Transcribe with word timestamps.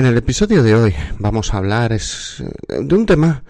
En 0.00 0.06
el 0.06 0.16
episodio 0.16 0.62
de 0.62 0.74
hoy 0.74 0.94
vamos 1.18 1.52
a 1.52 1.58
hablar 1.58 1.92
es, 1.92 2.42
de 2.68 2.94
un 2.94 3.04
tema 3.04 3.44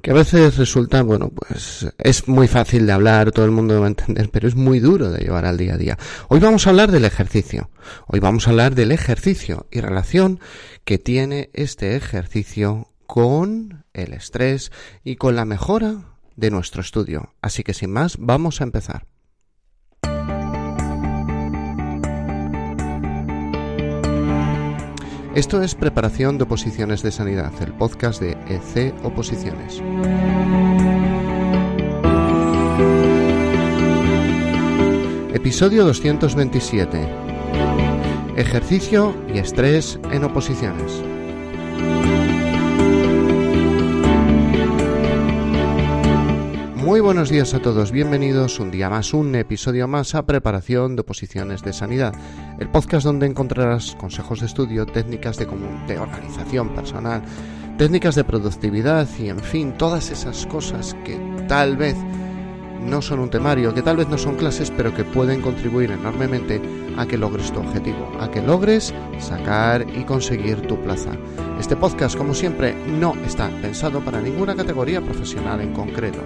que 0.00 0.12
a 0.12 0.14
veces 0.14 0.56
resulta, 0.56 1.02
bueno, 1.02 1.28
pues 1.28 1.92
es 1.98 2.26
muy 2.26 2.48
fácil 2.48 2.86
de 2.86 2.92
hablar, 2.92 3.32
todo 3.32 3.44
el 3.44 3.50
mundo 3.50 3.74
lo 3.74 3.80
va 3.80 3.86
a 3.86 3.90
entender, 3.90 4.30
pero 4.30 4.48
es 4.48 4.54
muy 4.54 4.78
duro 4.78 5.10
de 5.10 5.20
llevar 5.20 5.44
al 5.44 5.58
día 5.58 5.74
a 5.74 5.76
día. 5.76 5.98
Hoy 6.28 6.40
vamos 6.40 6.66
a 6.66 6.70
hablar 6.70 6.90
del 6.90 7.04
ejercicio. 7.04 7.68
Hoy 8.06 8.18
vamos 8.18 8.46
a 8.46 8.50
hablar 8.52 8.74
del 8.74 8.92
ejercicio 8.92 9.66
y 9.70 9.82
relación 9.82 10.40
que 10.86 10.96
tiene 10.96 11.50
este 11.52 11.96
ejercicio 11.96 12.88
con 13.06 13.84
el 13.92 14.14
estrés 14.14 14.72
y 15.04 15.16
con 15.16 15.36
la 15.36 15.44
mejora 15.44 16.16
de 16.34 16.50
nuestro 16.50 16.80
estudio. 16.80 17.34
Así 17.42 17.62
que 17.62 17.74
sin 17.74 17.90
más, 17.90 18.16
vamos 18.18 18.62
a 18.62 18.64
empezar. 18.64 19.04
Esto 25.40 25.62
es 25.62 25.74
Preparación 25.74 26.36
de 26.36 26.44
Oposiciones 26.44 27.02
de 27.02 27.10
Sanidad, 27.10 27.50
el 27.62 27.72
podcast 27.72 28.20
de 28.20 28.32
EC 28.46 28.94
Oposiciones. 29.02 29.80
Episodio 35.32 35.86
227. 35.86 37.08
Ejercicio 38.36 39.14
y 39.32 39.38
estrés 39.38 39.98
en 40.12 40.24
oposiciones. 40.24 41.09
Muy 46.90 46.98
buenos 46.98 47.30
días 47.30 47.54
a 47.54 47.62
todos, 47.62 47.92
bienvenidos 47.92 48.58
un 48.58 48.72
día 48.72 48.90
más, 48.90 49.14
un 49.14 49.32
episodio 49.36 49.86
más 49.86 50.16
a 50.16 50.26
Preparación 50.26 50.96
de 50.96 51.02
Oposiciones 51.02 51.62
de 51.62 51.72
Sanidad, 51.72 52.12
el 52.58 52.68
podcast 52.68 53.04
donde 53.04 53.26
encontrarás 53.26 53.94
consejos 53.94 54.40
de 54.40 54.46
estudio, 54.46 54.86
técnicas 54.86 55.36
de, 55.36 55.46
de 55.86 55.98
organización 56.00 56.74
personal, 56.74 57.22
técnicas 57.78 58.16
de 58.16 58.24
productividad 58.24 59.06
y 59.20 59.28
en 59.28 59.38
fin, 59.38 59.78
todas 59.78 60.10
esas 60.10 60.46
cosas 60.46 60.96
que 61.04 61.16
tal 61.46 61.76
vez 61.76 61.94
no 62.84 63.00
son 63.00 63.20
un 63.20 63.30
temario, 63.30 63.72
que 63.72 63.82
tal 63.82 63.96
vez 63.96 64.08
no 64.08 64.18
son 64.18 64.34
clases, 64.34 64.72
pero 64.72 64.92
que 64.92 65.04
pueden 65.04 65.42
contribuir 65.42 65.92
enormemente 65.92 66.60
a 66.96 67.06
que 67.06 67.16
logres 67.16 67.52
tu 67.52 67.60
objetivo, 67.60 68.10
a 68.18 68.28
que 68.32 68.42
logres 68.42 68.92
sacar 69.20 69.86
y 69.96 70.02
conseguir 70.02 70.62
tu 70.62 70.76
plaza. 70.80 71.12
Este 71.60 71.76
podcast, 71.76 72.16
como 72.16 72.34
siempre, 72.34 72.74
no 72.74 73.14
está 73.24 73.48
pensado 73.62 74.00
para 74.00 74.20
ninguna 74.20 74.56
categoría 74.56 75.00
profesional 75.00 75.60
en 75.60 75.72
concreto. 75.72 76.20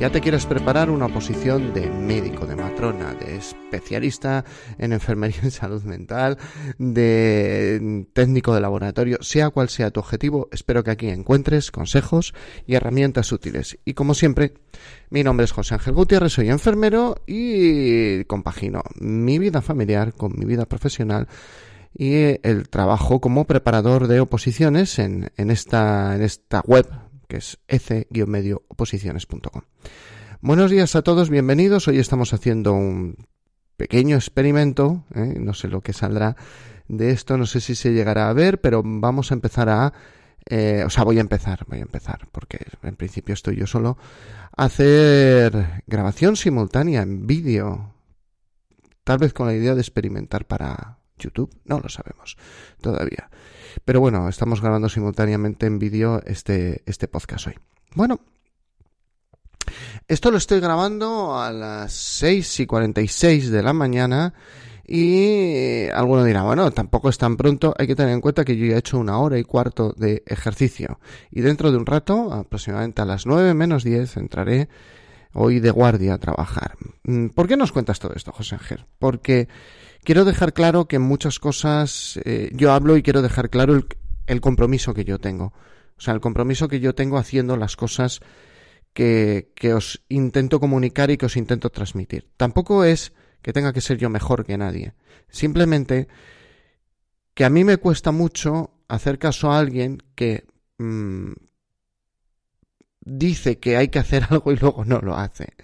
Ya 0.00 0.08
te 0.08 0.22
quieres 0.22 0.46
preparar 0.46 0.88
una 0.88 1.08
posición 1.08 1.74
de 1.74 1.90
médico, 1.90 2.46
de 2.46 2.56
matrona, 2.56 3.12
de 3.12 3.36
especialista 3.36 4.46
en 4.78 4.94
enfermería 4.94 5.40
y 5.44 5.50
salud 5.50 5.82
mental, 5.82 6.38
de 6.78 8.06
técnico 8.14 8.54
de 8.54 8.62
laboratorio, 8.62 9.18
sea 9.20 9.50
cual 9.50 9.68
sea 9.68 9.90
tu 9.90 10.00
objetivo, 10.00 10.48
espero 10.52 10.82
que 10.82 10.90
aquí 10.90 11.10
encuentres 11.10 11.70
consejos 11.70 12.32
y 12.66 12.76
herramientas 12.76 13.30
útiles. 13.30 13.78
Y 13.84 13.92
como 13.92 14.14
siempre, 14.14 14.54
mi 15.10 15.22
nombre 15.22 15.44
es 15.44 15.52
José 15.52 15.74
Ángel 15.74 15.92
Gutiérrez, 15.92 16.32
soy 16.32 16.48
enfermero 16.48 17.16
y 17.26 18.24
compagino 18.24 18.82
mi 18.98 19.38
vida 19.38 19.60
familiar 19.60 20.14
con 20.14 20.32
mi 20.34 20.46
vida 20.46 20.64
profesional 20.64 21.28
y 21.94 22.38
el 22.42 22.70
trabajo 22.70 23.20
como 23.20 23.44
preparador 23.44 24.06
de 24.06 24.20
oposiciones 24.20 24.98
en, 24.98 25.30
esta 25.36 26.16
web 26.64 26.88
que 27.30 27.36
es 27.36 27.58
ec-medioposiciones.com. 27.68 29.62
Buenos 30.40 30.68
días 30.72 30.96
a 30.96 31.02
todos, 31.02 31.30
bienvenidos. 31.30 31.86
Hoy 31.86 32.00
estamos 32.00 32.32
haciendo 32.32 32.72
un 32.72 33.28
pequeño 33.76 34.16
experimento, 34.16 35.04
¿eh? 35.14 35.36
no 35.38 35.54
sé 35.54 35.68
lo 35.68 35.80
que 35.80 35.92
saldrá 35.92 36.34
de 36.88 37.12
esto, 37.12 37.38
no 37.38 37.46
sé 37.46 37.60
si 37.60 37.76
se 37.76 37.92
llegará 37.92 38.28
a 38.28 38.32
ver, 38.32 38.60
pero 38.60 38.82
vamos 38.84 39.30
a 39.30 39.34
empezar 39.34 39.68
a... 39.68 39.92
Eh, 40.44 40.82
o 40.84 40.90
sea, 40.90 41.04
voy 41.04 41.18
a 41.18 41.20
empezar, 41.20 41.64
voy 41.68 41.78
a 41.78 41.82
empezar, 41.82 42.26
porque 42.32 42.58
en 42.82 42.96
principio 42.96 43.34
estoy 43.34 43.54
yo 43.54 43.68
solo, 43.68 43.96
a 44.56 44.64
hacer 44.64 45.84
grabación 45.86 46.34
simultánea 46.34 47.02
en 47.02 47.28
vídeo, 47.28 47.94
tal 49.04 49.18
vez 49.18 49.32
con 49.32 49.46
la 49.46 49.54
idea 49.54 49.76
de 49.76 49.82
experimentar 49.82 50.48
para 50.48 50.99
YouTube, 51.20 51.50
no 51.64 51.80
lo 51.80 51.88
sabemos 51.88 52.36
todavía. 52.80 53.30
Pero 53.84 54.00
bueno, 54.00 54.28
estamos 54.28 54.60
grabando 54.60 54.88
simultáneamente 54.88 55.66
en 55.66 55.78
vídeo 55.78 56.20
este, 56.24 56.82
este 56.86 57.08
podcast 57.08 57.46
hoy. 57.46 57.54
Bueno, 57.94 58.20
esto 60.08 60.30
lo 60.30 60.38
estoy 60.38 60.60
grabando 60.60 61.40
a 61.40 61.52
las 61.52 61.92
6 61.92 62.60
y 62.60 62.66
46 62.66 63.50
de 63.50 63.62
la 63.62 63.72
mañana 63.72 64.34
y 64.84 65.88
alguno 65.90 66.24
dirá, 66.24 66.42
bueno, 66.42 66.70
tampoco 66.72 67.08
es 67.08 67.18
tan 67.18 67.36
pronto, 67.36 67.74
hay 67.78 67.86
que 67.86 67.94
tener 67.94 68.12
en 68.12 68.20
cuenta 68.20 68.44
que 68.44 68.56
yo 68.56 68.66
ya 68.66 68.74
he 68.74 68.78
hecho 68.78 68.98
una 68.98 69.18
hora 69.18 69.38
y 69.38 69.44
cuarto 69.44 69.94
de 69.96 70.24
ejercicio 70.26 70.98
y 71.30 71.42
dentro 71.42 71.70
de 71.70 71.76
un 71.76 71.86
rato, 71.86 72.32
aproximadamente 72.32 73.00
a 73.00 73.04
las 73.04 73.24
9 73.24 73.54
menos 73.54 73.84
10, 73.84 74.16
entraré 74.16 74.68
hoy 75.32 75.60
de 75.60 75.70
guardia 75.70 76.14
a 76.14 76.18
trabajar. 76.18 76.76
Mm, 77.04 77.28
¿Por 77.28 77.46
qué 77.46 77.56
nos 77.56 77.70
cuentas 77.70 78.00
todo 78.00 78.14
esto, 78.14 78.32
José 78.32 78.56
Ángel? 78.56 78.86
Porque 78.98 79.46
quiero 80.04 80.24
dejar 80.24 80.52
claro 80.52 80.86
que 80.86 80.96
en 80.96 81.02
muchas 81.02 81.38
cosas 81.38 82.18
eh, 82.24 82.50
yo 82.52 82.72
hablo 82.72 82.96
y 82.96 83.02
quiero 83.02 83.22
dejar 83.22 83.50
claro 83.50 83.74
el, 84.26 84.40
compromiso 84.40 84.94
que 84.94 85.04
yo 85.04 85.18
tengo. 85.18 85.52
O 85.96 86.00
sea, 86.00 86.14
el 86.14 86.20
compromiso 86.20 86.68
que 86.68 86.80
yo 86.80 86.94
tengo 86.94 87.18
haciendo 87.18 87.56
las 87.56 87.76
cosas 87.76 88.20
que, 88.92 89.52
que 89.54 89.74
os 89.74 90.02
intento 90.08 90.60
comunicar 90.60 91.10
y 91.10 91.16
que 91.16 91.26
os 91.26 91.36
intento 91.36 91.70
transmitir. 91.70 92.28
Tampoco 92.36 92.84
es 92.84 93.12
que 93.42 93.52
tenga 93.52 93.72
que 93.72 93.80
ser 93.80 93.98
yo 93.98 94.10
mejor 94.10 94.44
que 94.44 94.58
nadie. 94.58 94.94
Simplemente 95.28 96.08
que 97.34 97.44
a 97.44 97.50
mí 97.50 97.64
me 97.64 97.76
cuesta 97.76 98.12
mucho 98.12 98.72
hacer 98.88 99.18
caso 99.18 99.50
a 99.50 99.58
alguien 99.58 100.02
que 100.14 100.44
mmm, 100.78 101.32
dice 103.00 103.58
que 103.58 103.76
hay 103.76 103.88
que 103.88 103.98
hacer 103.98 104.26
algo 104.30 104.52
y 104.52 104.56
luego 104.56 104.84
no 104.84 105.00
lo 105.00 105.16
hace. 105.16 105.54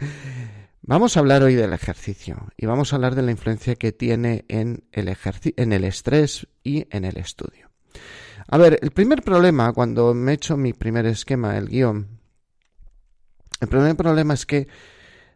Vamos 0.88 1.16
a 1.16 1.20
hablar 1.20 1.42
hoy 1.42 1.56
del 1.56 1.72
ejercicio 1.72 2.46
y 2.56 2.66
vamos 2.66 2.92
a 2.92 2.96
hablar 2.96 3.16
de 3.16 3.22
la 3.22 3.32
influencia 3.32 3.74
que 3.74 3.90
tiene 3.90 4.44
en 4.46 4.84
el, 4.92 5.16
en 5.56 5.72
el 5.72 5.82
estrés 5.82 6.46
y 6.62 6.86
en 6.90 7.04
el 7.04 7.18
estudio. 7.18 7.72
A 8.46 8.56
ver, 8.56 8.78
el 8.80 8.92
primer 8.92 9.22
problema 9.22 9.72
cuando 9.72 10.14
me 10.14 10.30
he 10.30 10.34
hecho 10.36 10.56
mi 10.56 10.72
primer 10.72 11.06
esquema, 11.06 11.58
el 11.58 11.68
guion, 11.68 12.20
el 13.60 13.66
primer 13.66 13.96
problema 13.96 14.34
es 14.34 14.46
que 14.46 14.68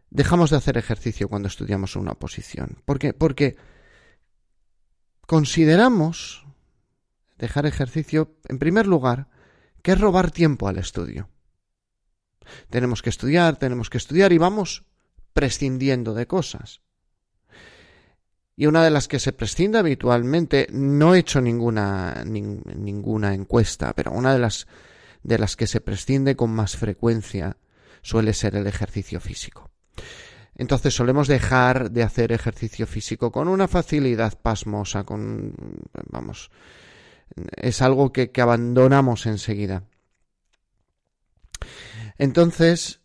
dejamos 0.09 0.51
de 0.51 0.55
hacer 0.55 0.77
ejercicio 0.77 1.27
cuando 1.27 1.49
estudiamos 1.49 1.97
una 1.97 2.13
posición. 2.13 2.77
¿Por 2.85 2.97
qué? 2.97 3.13
Porque 3.13 3.57
consideramos 5.27 6.45
dejar 7.37 7.65
ejercicio, 7.65 8.37
en 8.47 8.57
primer 8.57 8.87
lugar, 8.87 9.27
que 9.81 9.91
es 9.91 9.99
robar 9.99 10.31
tiempo 10.31 10.69
al 10.69 10.77
estudio. 10.77 11.27
Tenemos 12.69 13.01
que 13.01 13.09
estudiar, 13.09 13.57
tenemos 13.57 13.89
que 13.89 13.97
estudiar 13.97 14.31
y 14.31 14.37
vamos 14.37 14.85
prescindiendo 15.33 16.13
de 16.13 16.27
cosas. 16.27 16.81
Y 18.55 18.67
una 18.67 18.83
de 18.83 18.91
las 18.91 19.07
que 19.07 19.19
se 19.19 19.33
prescinde 19.33 19.79
habitualmente, 19.79 20.67
no 20.71 21.15
he 21.15 21.19
hecho 21.19 21.41
ninguna, 21.41 22.23
ninguna 22.25 23.33
encuesta, 23.33 23.93
pero 23.93 24.11
una 24.11 24.33
de 24.33 24.39
las, 24.39 24.67
de 25.23 25.39
las 25.39 25.55
que 25.55 25.67
se 25.67 25.81
prescinde 25.81 26.35
con 26.35 26.51
más 26.51 26.77
frecuencia 26.77 27.57
suele 28.01 28.33
ser 28.33 28.55
el 28.55 28.67
ejercicio 28.67 29.19
físico. 29.19 29.71
Entonces 30.55 30.93
solemos 30.93 31.27
dejar 31.27 31.91
de 31.91 32.03
hacer 32.03 32.31
ejercicio 32.31 32.85
físico 32.85 33.31
con 33.31 33.47
una 33.47 33.67
facilidad 33.67 34.37
pasmosa, 34.39 35.05
con 35.05 35.55
vamos, 36.11 36.51
es 37.55 37.81
algo 37.81 38.11
que, 38.11 38.31
que 38.31 38.41
abandonamos 38.41 39.25
enseguida. 39.25 39.85
Entonces, 42.17 43.00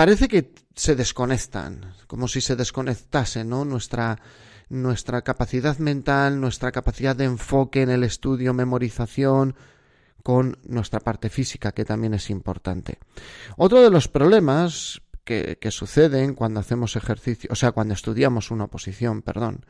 parece 0.00 0.28
que 0.28 0.54
se 0.74 0.96
desconectan, 0.96 1.92
como 2.06 2.26
si 2.26 2.40
se 2.40 2.56
desconectase, 2.56 3.44
¿no? 3.44 3.66
Nuestra, 3.66 4.18
nuestra 4.70 5.20
capacidad 5.20 5.76
mental, 5.76 6.40
nuestra 6.40 6.72
capacidad 6.72 7.14
de 7.14 7.26
enfoque 7.26 7.82
en 7.82 7.90
el 7.90 8.02
estudio, 8.02 8.54
memorización, 8.54 9.54
con 10.22 10.56
nuestra 10.64 11.00
parte 11.00 11.28
física, 11.28 11.72
que 11.72 11.84
también 11.84 12.14
es 12.14 12.30
importante. 12.30 12.98
Otro 13.58 13.82
de 13.82 13.90
los 13.90 14.08
problemas 14.08 15.02
que, 15.22 15.58
que 15.60 15.70
suceden 15.70 16.32
cuando 16.32 16.60
hacemos 16.60 16.96
ejercicio, 16.96 17.50
o 17.52 17.54
sea, 17.54 17.72
cuando 17.72 17.92
estudiamos 17.92 18.50
una 18.50 18.64
oposición, 18.64 19.20
perdón, 19.20 19.66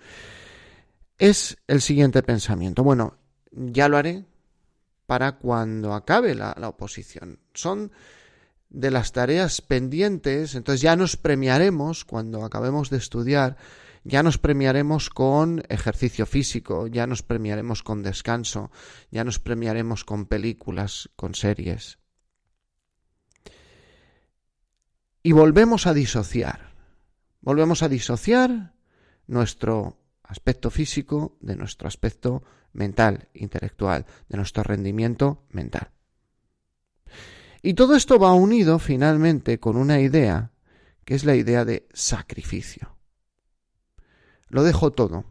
es 1.19 1.59
el 1.67 1.81
siguiente 1.81 2.23
pensamiento. 2.23 2.85
Bueno, 2.85 3.19
ya 3.51 3.89
lo 3.89 3.97
haré 3.97 4.25
para 5.07 5.39
cuando 5.39 5.93
acabe 5.93 6.37
la, 6.37 6.55
la 6.57 6.69
oposición. 6.69 7.41
Son 7.53 7.91
de 8.71 8.91
las 8.91 9.13
tareas 9.13 9.61
pendientes, 9.61 10.55
entonces 10.55 10.81
ya 10.81 10.97
nos 10.97 11.17
premiaremos 11.17 12.05
cuando 12.05 12.45
acabemos 12.45 12.89
de 12.89 12.97
estudiar, 12.97 13.57
ya 14.05 14.23
nos 14.23 14.39
premiaremos 14.39 15.11
con 15.11 15.63
ejercicio 15.69 16.25
físico, 16.25 16.87
ya 16.87 17.07
nos 17.07 17.23
premiaremos 17.23 17.83
con 17.83 18.03
descanso, 18.03 18.71
ya 19.11 19.25
nos 19.25 19.39
premiaremos 19.39 20.05
con 20.05 20.27
películas, 20.27 21.11
con 21.17 21.35
series. 21.35 21.99
Y 25.23 25.33
volvemos 25.33 25.87
a 25.87 25.93
disociar. 25.93 26.71
Volvemos 27.43 27.83
a 27.83 27.89
disociar 27.89 28.75
nuestro 29.27 29.99
aspecto 30.23 30.71
físico 30.71 31.37
de 31.41 31.57
nuestro 31.57 31.89
aspecto 31.89 32.43
mental, 32.73 33.29
intelectual, 33.35 34.07
de 34.29 34.37
nuestro 34.37 34.63
rendimiento 34.63 35.45
mental. 35.51 35.91
Y 37.63 37.75
todo 37.75 37.95
esto 37.95 38.19
va 38.19 38.33
unido 38.33 38.79
finalmente 38.79 39.61
con 39.61 39.77
una 39.77 40.01
idea, 40.01 40.53
que 41.05 41.15
es 41.15 41.25
la 41.25 41.35
idea 41.35 41.65
de 41.65 41.87
sacrificio. 41.93 42.97
Lo 44.49 44.63
dejo 44.63 44.91
todo. 44.93 45.25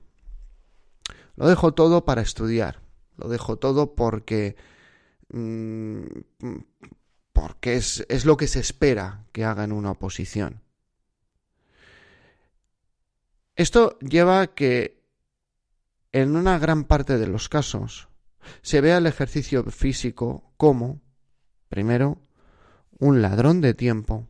Lo 1.36 1.48
dejo 1.48 1.74
todo 1.74 2.06
para 2.06 2.22
estudiar. 2.22 2.82
Lo 3.18 3.30
dejo 3.30 3.58
todo 3.58 3.96
porque 3.96 4.56
mm, 5.30 6.04
porque 7.34 7.76
es, 7.76 8.06
es 8.10 8.26
lo 8.26 8.36
que 8.38 8.48
se 8.48 8.60
espera 8.60 9.26
que 9.32 9.46
haga 9.46 9.64
en 9.64 9.72
una 9.72 9.92
oposición. 9.92 10.62
Esto 13.56 13.98
lleva 14.00 14.42
a 14.42 14.48
que 14.48 15.02
en 16.12 16.36
una 16.36 16.60
gran 16.60 16.86
parte 16.86 17.18
de 17.18 17.28
los 17.28 17.50
casos 17.50 18.10
se 18.62 18.82
vea 18.82 18.98
el 18.98 19.06
ejercicio 19.06 19.64
físico 19.66 20.54
como, 20.58 21.02
primero, 21.70 22.22
un 23.00 23.22
ladrón 23.22 23.62
de 23.62 23.74
tiempo, 23.74 24.28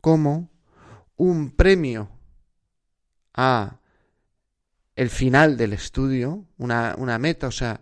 como 0.00 0.50
un 1.16 1.50
premio 1.50 2.10
a 3.34 3.80
el 4.94 5.10
final 5.10 5.56
del 5.56 5.72
estudio, 5.72 6.46
una, 6.58 6.94
una 6.96 7.18
meta, 7.18 7.48
o 7.48 7.52
sea, 7.52 7.80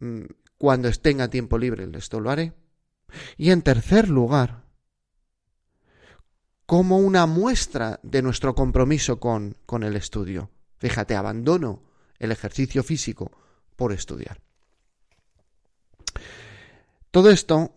mm, 0.00 0.24
cuando 0.56 0.90
tenga 0.92 1.28
tiempo 1.28 1.56
libre 1.58 1.88
esto 1.94 2.20
lo 2.20 2.30
haré, 2.30 2.52
y 3.36 3.50
en 3.50 3.62
tercer 3.62 4.08
lugar, 4.08 4.64
como 6.66 6.98
una 6.98 7.26
muestra 7.26 7.98
de 8.02 8.20
nuestro 8.20 8.54
compromiso 8.54 9.18
con, 9.18 9.56
con 9.64 9.82
el 9.84 9.96
estudio. 9.96 10.50
Fíjate, 10.76 11.16
abandono 11.16 11.82
el 12.18 12.30
ejercicio 12.30 12.82
físico 12.82 13.32
por 13.74 13.92
estudiar. 13.92 14.42
Todo 17.10 17.30
esto 17.30 17.74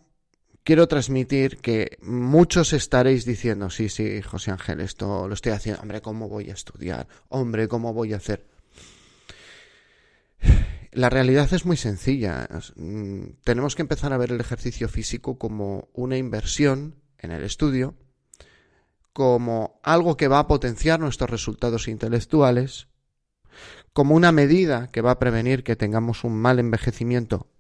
quiero 0.64 0.88
transmitir 0.88 1.58
que 1.58 1.98
muchos 2.02 2.74
estaréis 2.74 3.26
diciendo, 3.26 3.70
sí, 3.70 3.90
sí, 3.90 4.22
José 4.22 4.52
Ángel, 4.52 4.82
esto 4.82 5.28
lo 5.28 5.34
estoy 5.34 5.54
haciendo, 5.54 5.82
hombre, 5.82 6.02
¿cómo 6.02 6.28
voy 6.28 6.50
a 6.50 6.54
estudiar? 6.54 7.08
Hombre, 7.30 7.68
¿cómo 7.68 7.94
voy 7.94 8.14
a 8.14 8.18
hacer? 8.18 8.46
La 10.92 11.10
realidad 11.10 11.52
es 11.54 11.66
muy 11.66 11.78
sencilla. 11.78 12.50
Mm, 12.76 13.22
tenemos 13.44 13.76
que 13.76 13.82
empezar 13.82 14.12
a 14.12 14.18
ver 14.18 14.32
el 14.32 14.42
ejercicio 14.42 14.90
físico 14.90 15.38
como 15.38 15.88
una 15.94 16.18
inversión 16.18 16.96
en 17.18 17.32
el 17.32 17.44
estudio, 17.44 17.96
como 19.14 19.80
algo 19.84 20.18
que 20.18 20.28
va 20.28 20.40
a 20.40 20.48
potenciar 20.48 21.00
nuestros 21.00 21.30
resultados 21.30 21.88
intelectuales, 21.88 22.88
como 23.94 24.16
una 24.16 24.32
medida 24.32 24.90
que 24.92 25.02
va 25.02 25.12
a 25.12 25.20
prevenir 25.20 25.64
que 25.64 25.76
tengamos 25.76 26.24
un 26.24 26.36
mal 26.36 26.60
envejecimiento 26.60 27.51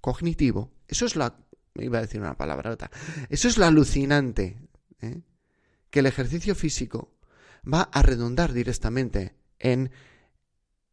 cognitivo. 0.00 0.72
Eso 0.86 1.06
es 1.06 1.16
la... 1.16 1.36
iba 1.74 1.98
a 1.98 2.02
decir 2.02 2.20
una 2.20 2.36
palabra 2.36 2.76
Eso 3.28 3.48
es 3.48 3.58
lo 3.58 3.66
alucinante. 3.66 4.56
¿eh? 5.00 5.22
Que 5.90 6.00
el 6.00 6.06
ejercicio 6.06 6.54
físico 6.54 7.14
va 7.62 7.82
a 7.82 8.02
redundar 8.02 8.52
directamente 8.52 9.34
en 9.58 9.90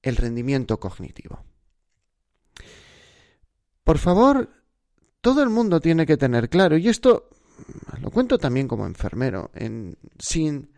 el 0.01 0.15
rendimiento 0.15 0.79
cognitivo. 0.79 1.43
Por 3.83 3.97
favor, 3.97 4.49
todo 5.21 5.43
el 5.43 5.49
mundo 5.49 5.79
tiene 5.79 6.05
que 6.05 6.17
tener 6.17 6.49
claro, 6.49 6.77
y 6.77 6.87
esto 6.89 7.29
lo 8.01 8.11
cuento 8.11 8.37
también 8.37 8.67
como 8.67 8.85
enfermero, 8.85 9.51
en, 9.53 9.97
sin, 10.19 10.71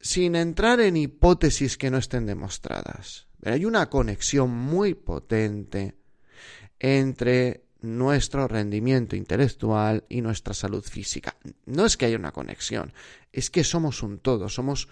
sin 0.00 0.34
entrar 0.34 0.80
en 0.80 0.96
hipótesis 0.96 1.76
que 1.76 1.90
no 1.90 1.98
estén 1.98 2.26
demostradas. 2.26 3.28
hay 3.44 3.64
una 3.64 3.88
conexión 3.88 4.50
muy 4.50 4.94
potente 4.94 5.96
entre 6.80 7.64
nuestro 7.82 8.48
rendimiento 8.48 9.16
intelectual 9.16 10.04
y 10.08 10.20
nuestra 10.20 10.54
salud 10.54 10.82
física. 10.82 11.36
No 11.66 11.86
es 11.86 11.96
que 11.96 12.06
haya 12.06 12.16
una 12.16 12.32
conexión, 12.32 12.92
es 13.32 13.50
que 13.50 13.64
somos 13.64 14.02
un 14.02 14.18
todo, 14.18 14.48
somos 14.48 14.88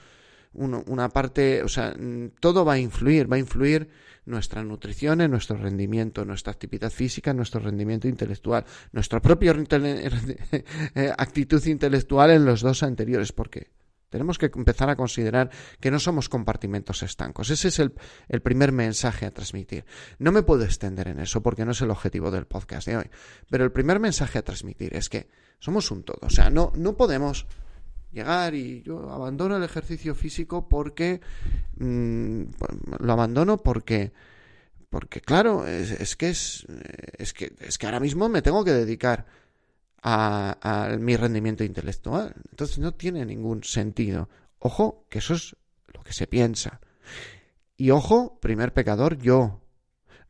una 0.54 1.08
parte, 1.08 1.62
o 1.64 1.68
sea, 1.68 1.96
todo 2.38 2.64
va 2.64 2.74
a 2.74 2.78
influir, 2.78 3.30
va 3.30 3.36
a 3.36 3.40
influir 3.40 3.88
nuestra 4.26 4.62
nutrición, 4.62 5.20
en 5.20 5.30
nuestro 5.30 5.56
rendimiento, 5.56 6.24
nuestra 6.24 6.52
actividad 6.52 6.90
física, 6.90 7.34
nuestro 7.34 7.60
rendimiento 7.60 8.08
intelectual, 8.08 8.64
nuestra 8.92 9.20
propia 9.20 9.52
eh, 10.94 11.12
actitud 11.18 11.64
intelectual 11.66 12.30
en 12.30 12.44
los 12.44 12.60
dos 12.60 12.82
anteriores. 12.82 13.32
¿Por 13.32 13.50
qué? 13.50 13.73
Tenemos 14.14 14.38
que 14.38 14.48
empezar 14.54 14.88
a 14.90 14.94
considerar 14.94 15.50
que 15.80 15.90
no 15.90 15.98
somos 15.98 16.28
compartimentos 16.28 17.02
estancos. 17.02 17.50
Ese 17.50 17.66
es 17.66 17.80
el, 17.80 17.94
el, 18.28 18.42
primer 18.42 18.70
mensaje 18.70 19.26
a 19.26 19.32
transmitir. 19.32 19.84
No 20.20 20.30
me 20.30 20.44
puedo 20.44 20.62
extender 20.62 21.08
en 21.08 21.18
eso 21.18 21.42
porque 21.42 21.64
no 21.64 21.72
es 21.72 21.80
el 21.80 21.90
objetivo 21.90 22.30
del 22.30 22.46
podcast 22.46 22.86
de 22.86 22.96
hoy. 22.96 23.10
Pero 23.50 23.64
el 23.64 23.72
primer 23.72 23.98
mensaje 23.98 24.38
a 24.38 24.42
transmitir 24.42 24.94
es 24.94 25.08
que 25.08 25.26
somos 25.58 25.90
un 25.90 26.04
todo. 26.04 26.20
O 26.22 26.30
sea, 26.30 26.48
no, 26.48 26.72
no 26.76 26.96
podemos 26.96 27.48
llegar 28.12 28.54
y 28.54 28.82
yo 28.82 29.10
abandono 29.10 29.56
el 29.56 29.64
ejercicio 29.64 30.14
físico 30.14 30.68
porque 30.68 31.20
mm, 31.78 32.42
lo 33.00 33.12
abandono 33.12 33.56
porque 33.56 34.12
porque 34.90 35.22
claro 35.22 35.66
es, 35.66 36.14
que 36.14 36.28
es, 36.28 36.68
es 37.18 37.32
que 37.32 37.52
es 37.58 37.78
que 37.78 37.86
ahora 37.86 37.98
mismo 37.98 38.28
me 38.28 38.42
tengo 38.42 38.62
que 38.62 38.70
dedicar 38.70 39.26
a, 40.04 40.96
mi 41.00 41.16
rendimiento 41.16 41.64
intelectual. 41.64 42.34
Entonces 42.50 42.78
no 42.78 42.92
tiene 42.92 43.24
ningún 43.24 43.64
sentido. 43.64 44.28
Ojo 44.58 45.06
que 45.08 45.18
eso 45.18 45.34
es 45.34 45.56
lo 45.92 46.02
que 46.02 46.12
se 46.12 46.26
piensa. 46.26 46.80
Y 47.76 47.90
ojo 47.90 48.38
primer 48.40 48.72
pecador 48.72 49.18
yo. 49.18 49.62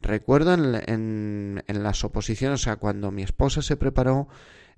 Recuerdo 0.00 0.54
en, 0.54 0.74
en, 0.86 1.64
en 1.66 1.82
las 1.82 2.04
oposiciones 2.04 2.60
o 2.60 2.64
sea 2.64 2.76
cuando 2.76 3.10
mi 3.10 3.22
esposa 3.22 3.62
se 3.62 3.76
preparó 3.76 4.28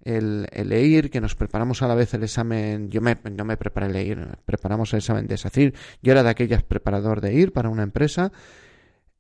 el, 0.05 0.47
el 0.53 0.73
EIR, 0.73 1.11
que 1.11 1.21
nos 1.21 1.35
preparamos 1.35 1.83
a 1.83 1.89
la 1.89 1.97
vez 1.97 2.15
el 2.15 2.23
examen, 2.23 2.91
yo 2.91 3.01
me, 3.01 3.19
no 3.33 3.45
me 3.45 3.57
preparé 3.57 3.87
el 3.87 3.97
EIR, 3.97 4.39
preparamos 4.45 4.93
el 4.93 4.99
examen 4.99 5.27
de 5.27 5.37
SACIR, 5.37 5.75
yo 6.01 6.13
era 6.13 6.23
de 6.23 6.31
aquellas 6.31 6.63
preparador 6.63 7.21
de 7.21 7.31
EIR 7.31 7.53
para 7.53 7.71
una 7.71 7.83
empresa, 7.83 8.31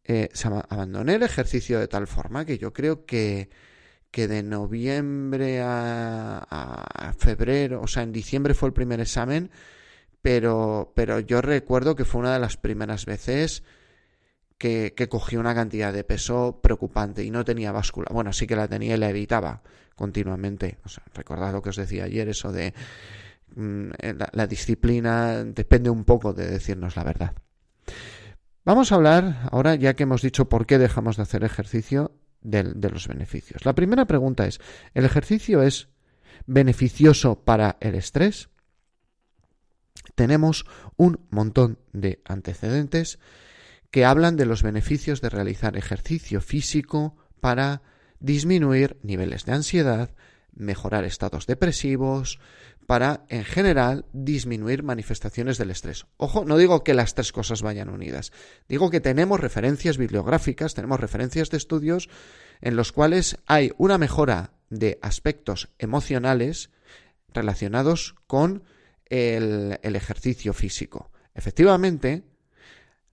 eh, 0.04 0.28
abandoné 0.68 1.16
el 1.16 1.24
ejercicio 1.24 1.80
de 1.80 1.88
tal 1.88 2.06
forma 2.06 2.44
que 2.44 2.58
yo 2.58 2.72
creo 2.72 3.04
que, 3.04 3.50
que 4.10 4.28
de 4.28 4.42
noviembre 4.42 5.60
a, 5.62 7.14
febrero, 7.18 7.82
o 7.82 7.86
sea, 7.86 8.02
en 8.02 8.12
diciembre 8.12 8.54
fue 8.54 8.68
el 8.68 8.72
primer 8.72 9.00
examen, 9.00 9.50
pero, 10.22 10.92
pero 10.94 11.20
yo 11.20 11.42
recuerdo 11.42 11.96
que 11.96 12.04
fue 12.04 12.20
una 12.20 12.32
de 12.32 12.40
las 12.40 12.56
primeras 12.56 13.06
veces 13.06 13.62
que, 14.58 14.94
que 14.96 15.08
cogí 15.08 15.36
una 15.36 15.54
cantidad 15.54 15.92
de 15.92 16.04
peso 16.04 16.60
preocupante 16.62 17.22
y 17.24 17.30
no 17.30 17.44
tenía 17.44 17.72
báscula. 17.72 18.08
Bueno, 18.10 18.32
sí 18.32 18.46
que 18.46 18.56
la 18.56 18.68
tenía 18.68 18.94
y 18.94 18.98
la 18.98 19.10
evitaba 19.10 19.62
continuamente. 19.96 20.78
O 20.84 20.88
sea, 20.88 21.02
recordad 21.14 21.52
lo 21.52 21.62
que 21.62 21.70
os 21.70 21.76
decía 21.76 22.04
ayer, 22.04 22.28
eso 22.28 22.52
de 22.52 22.74
mm, 23.56 23.90
la, 24.32 24.46
disciplina 24.46 25.42
depende 25.42 25.90
un 25.90 26.04
poco 26.04 26.32
de 26.32 26.46
decirnos 26.46 26.94
la 26.94 27.02
verdad. 27.02 27.32
Vamos 28.64 28.92
a 28.92 28.96
hablar 28.96 29.48
ahora, 29.50 29.74
ya 29.74 29.94
que 29.94 30.04
hemos 30.04 30.22
dicho 30.22 30.48
por 30.48 30.66
qué 30.66 30.78
dejamos 30.78 31.16
de 31.16 31.22
hacer 31.22 31.42
ejercicio, 31.44 32.12
de, 32.46 32.62
de 32.62 32.90
los 32.90 33.08
beneficios. 33.08 33.64
La 33.64 33.74
primera 33.74 34.06
pregunta 34.06 34.46
es, 34.46 34.60
¿el 34.94 35.04
ejercicio 35.04 35.62
es 35.62 35.88
beneficioso 36.46 37.44
para 37.44 37.76
el 37.80 37.94
estrés? 37.94 38.48
Tenemos 40.14 40.64
un 40.96 41.20
montón 41.30 41.78
de 41.92 42.22
antecedentes 42.24 43.18
que 43.90 44.04
hablan 44.04 44.36
de 44.36 44.46
los 44.46 44.62
beneficios 44.62 45.20
de 45.20 45.30
realizar 45.30 45.76
ejercicio 45.76 46.40
físico 46.40 47.16
para 47.40 47.82
disminuir 48.20 48.98
niveles 49.02 49.44
de 49.44 49.52
ansiedad, 49.52 50.14
mejorar 50.54 51.04
estados 51.04 51.46
depresivos, 51.46 52.38
para, 52.86 53.24
en 53.28 53.44
general, 53.44 54.04
disminuir 54.12 54.82
manifestaciones 54.82 55.58
del 55.58 55.70
estrés. 55.70 56.06
Ojo, 56.16 56.44
no 56.44 56.56
digo 56.56 56.84
que 56.84 56.94
las 56.94 57.14
tres 57.14 57.32
cosas 57.32 57.62
vayan 57.62 57.88
unidas, 57.88 58.32
digo 58.68 58.90
que 58.90 59.00
tenemos 59.00 59.40
referencias 59.40 59.98
bibliográficas, 59.98 60.74
tenemos 60.74 61.00
referencias 61.00 61.50
de 61.50 61.56
estudios 61.56 62.08
en 62.60 62.76
los 62.76 62.92
cuales 62.92 63.38
hay 63.46 63.72
una 63.76 63.98
mejora 63.98 64.52
de 64.70 64.98
aspectos 65.02 65.68
emocionales 65.78 66.70
relacionados 67.32 68.14
con 68.26 68.64
el, 69.06 69.78
ejercicio 69.82 70.52
físico. 70.52 71.10
Efectivamente, 71.34 72.24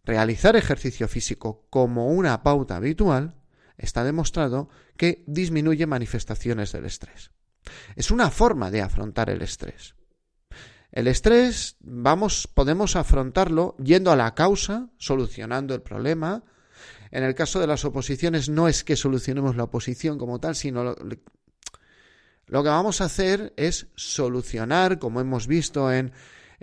realizar 0.03 0.55
ejercicio 0.55 1.07
físico 1.07 1.65
como 1.69 2.07
una 2.07 2.41
pauta 2.43 2.75
habitual 2.75 3.35
está 3.77 4.03
demostrado 4.03 4.69
que 4.97 5.23
disminuye 5.27 5.85
manifestaciones 5.85 6.71
del 6.71 6.85
estrés. 6.85 7.31
Es 7.95 8.11
una 8.11 8.29
forma 8.29 8.71
de 8.71 8.81
afrontar 8.81 9.29
el 9.29 9.41
estrés. 9.41 9.95
El 10.91 11.07
estrés, 11.07 11.77
vamos, 11.79 12.47
podemos 12.47 12.95
afrontarlo 12.95 13.75
yendo 13.83 14.11
a 14.11 14.15
la 14.15 14.35
causa, 14.35 14.89
solucionando 14.97 15.73
el 15.73 15.81
problema. 15.81 16.43
En 17.11 17.23
el 17.23 17.33
caso 17.33 17.59
de 17.59 17.67
las 17.67 17.83
oposiciones 17.83 18.49
no 18.49 18.67
es 18.67 18.83
que 18.83 18.95
solucionemos 18.95 19.55
la 19.55 19.63
oposición 19.63 20.17
como 20.17 20.39
tal, 20.39 20.55
sino 20.55 20.83
lo, 20.83 22.63
que 22.63 22.69
vamos 22.69 23.01
a 23.01 23.05
hacer 23.05 23.53
es 23.57 23.87
solucionar, 23.95 24.99
como 24.99 25.19
hemos 25.19 25.47
visto 25.47 25.91
en 25.91 26.13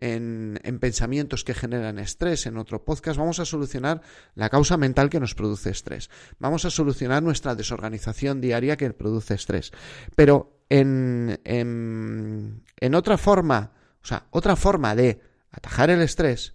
en, 0.00 0.78
pensamientos 0.80 1.44
que 1.44 1.54
generan 1.54 1.98
estrés 1.98 2.46
en 2.46 2.56
otro 2.56 2.84
podcast, 2.84 3.18
vamos 3.18 3.38
a 3.38 3.44
solucionar 3.44 4.00
la 4.34 4.48
causa 4.48 4.76
mental 4.76 5.10
que 5.10 5.20
nos 5.20 5.34
produce 5.34 5.70
estrés. 5.70 6.10
Vamos 6.38 6.64
a 6.64 6.70
solucionar 6.70 7.22
nuestra 7.22 7.54
desorganización 7.54 8.40
diaria 8.40 8.76
que 8.76 8.90
produce 8.92 9.34
estrés. 9.34 9.72
Pero 10.16 10.59
en, 10.70 11.40
en, 11.44 12.64
en 12.78 12.94
otra 12.94 13.18
forma, 13.18 13.72
o 14.02 14.06
sea, 14.06 14.26
otra 14.30 14.56
forma 14.56 14.94
de 14.94 15.20
atajar 15.50 15.90
el 15.90 16.00
estrés 16.00 16.54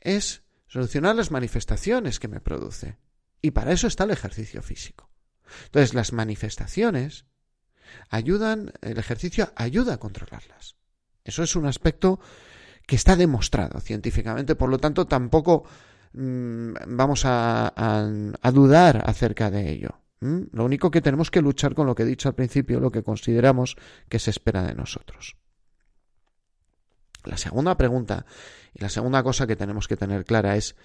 es 0.00 0.44
solucionar 0.68 1.16
las 1.16 1.32
manifestaciones 1.32 2.20
que 2.20 2.28
me 2.28 2.40
produce. 2.40 2.98
Y 3.42 3.50
para 3.50 3.72
eso 3.72 3.86
está 3.86 4.04
el 4.04 4.12
ejercicio 4.12 4.62
físico. 4.62 5.10
Entonces, 5.64 5.94
las 5.94 6.12
manifestaciones 6.12 7.26
ayudan, 8.10 8.72
el 8.82 8.98
ejercicio 8.98 9.52
ayuda 9.56 9.94
a 9.94 9.98
controlarlas. 9.98 10.76
Eso 11.24 11.42
es 11.42 11.56
un 11.56 11.66
aspecto 11.66 12.20
que 12.86 12.96
está 12.96 13.16
demostrado 13.16 13.80
científicamente, 13.80 14.54
por 14.54 14.70
lo 14.70 14.78
tanto 14.78 15.06
tampoco 15.06 15.64
mm, 16.12 16.72
vamos 16.86 17.22
a, 17.24 17.72
dudar 18.52 19.02
acerca 19.06 19.50
de 19.50 19.70
ello. 19.70 20.00
Lo 20.20 20.64
único 20.64 20.90
que 20.90 21.02
tenemos 21.02 21.30
que 21.30 21.42
luchar 21.42 21.74
con 21.74 21.86
lo 21.86 21.94
que 21.94 22.02
he 22.02 22.06
dicho 22.06 22.28
al 22.28 22.34
principio, 22.34 22.80
lo 22.80 22.90
que 22.90 23.02
consideramos 23.02 23.76
que 24.08 24.18
se 24.18 24.30
espera 24.30 24.62
de 24.62 24.74
nosotros. 24.74 25.36
La 27.24 27.36
segunda 27.36 27.76
pregunta 27.76 28.24
y 28.72 28.80
la 28.80 28.88
segunda 28.88 29.22
cosa 29.22 29.46
que 29.46 29.56
tenemos 29.56 29.88
que 29.88 29.96
tener 29.96 30.24
clara 30.24 30.56
es 30.56 30.76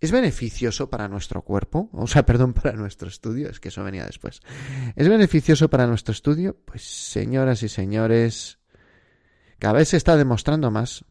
¿Es 0.00 0.12
beneficioso 0.12 0.88
para 0.88 1.08
nuestro 1.08 1.42
cuerpo? 1.42 1.90
O 1.92 2.06
sea, 2.06 2.24
perdón, 2.26 2.54
para 2.54 2.72
nuestro 2.72 3.08
estudio, 3.08 3.50
es 3.50 3.60
que 3.60 3.68
eso 3.68 3.84
venía 3.84 4.06
después. 4.06 4.40
¿Es 4.96 5.08
beneficioso 5.08 5.68
para 5.68 5.86
nuestro 5.86 6.12
estudio? 6.12 6.56
Pues 6.64 6.82
señoras 6.82 7.62
y 7.62 7.68
señores, 7.68 8.58
cada 9.58 9.74
vez 9.74 9.90
se 9.90 9.98
está 9.98 10.16
demostrando 10.16 10.70
más 10.70 11.04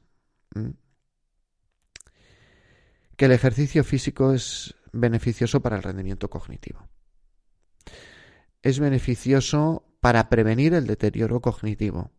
que 3.16 3.26
el 3.26 3.32
ejercicio 3.32 3.84
físico 3.84 4.34
es 4.34 4.74
beneficioso 4.92 5.62
para 5.62 5.76
el 5.76 5.84
rendimiento 5.84 6.30
cognitivo. 6.30 6.88
Es 8.62 8.80
beneficioso 8.80 9.84
para 10.00 10.30
prevenir 10.30 10.74
el 10.74 10.88
deterioro 10.88 11.42
cognitivo. 11.42 12.12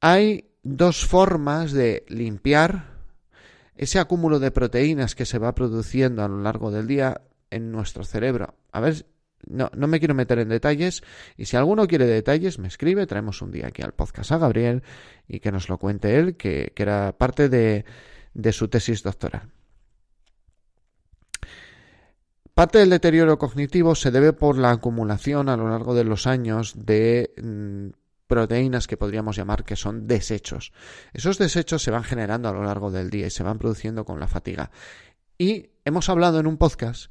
Hay 0.00 0.50
dos 0.62 1.06
formas 1.06 1.72
de 1.72 2.04
limpiar 2.08 2.90
ese 3.76 3.98
acúmulo 3.98 4.38
de 4.38 4.50
proteínas 4.50 5.14
que 5.14 5.24
se 5.24 5.38
va 5.38 5.54
produciendo 5.54 6.22
a 6.22 6.28
lo 6.28 6.42
largo 6.42 6.70
del 6.70 6.86
día 6.86 7.22
en 7.50 7.72
nuestro 7.72 8.04
cerebro. 8.04 8.54
A 8.72 8.80
ver, 8.80 9.06
no, 9.46 9.70
no 9.74 9.86
me 9.86 9.98
quiero 9.98 10.14
meter 10.14 10.38
en 10.38 10.48
detalles 10.48 11.02
y 11.36 11.46
si 11.46 11.56
alguno 11.56 11.86
quiere 11.86 12.06
detalles 12.06 12.58
me 12.58 12.68
escribe, 12.68 13.06
traemos 13.06 13.40
un 13.42 13.50
día 13.50 13.68
aquí 13.68 13.82
al 13.82 13.92
podcast 13.92 14.32
a 14.32 14.38
Gabriel 14.38 14.82
y 15.26 15.40
que 15.40 15.52
nos 15.52 15.68
lo 15.68 15.78
cuente 15.78 16.18
él, 16.18 16.36
que, 16.36 16.72
que 16.74 16.82
era 16.82 17.16
parte 17.16 17.48
de, 17.48 17.84
de 18.34 18.52
su 18.52 18.68
tesis 18.68 19.02
doctoral. 19.02 19.50
Parte 22.60 22.76
del 22.76 22.90
deterioro 22.90 23.38
cognitivo 23.38 23.94
se 23.94 24.10
debe 24.10 24.34
por 24.34 24.58
la 24.58 24.70
acumulación 24.70 25.48
a 25.48 25.56
lo 25.56 25.70
largo 25.70 25.94
de 25.94 26.04
los 26.04 26.26
años 26.26 26.74
de 26.76 27.32
mm, 27.42 27.96
proteínas 28.26 28.86
que 28.86 28.98
podríamos 28.98 29.34
llamar 29.34 29.64
que 29.64 29.76
son 29.76 30.06
desechos. 30.06 30.70
Esos 31.14 31.38
desechos 31.38 31.82
se 31.82 31.90
van 31.90 32.04
generando 32.04 32.50
a 32.50 32.52
lo 32.52 32.62
largo 32.62 32.90
del 32.90 33.08
día 33.08 33.28
y 33.28 33.30
se 33.30 33.42
van 33.42 33.58
produciendo 33.58 34.04
con 34.04 34.20
la 34.20 34.28
fatiga. 34.28 34.70
Y 35.38 35.70
hemos 35.86 36.10
hablado 36.10 36.38
en 36.38 36.46
un 36.46 36.58
podcast 36.58 37.10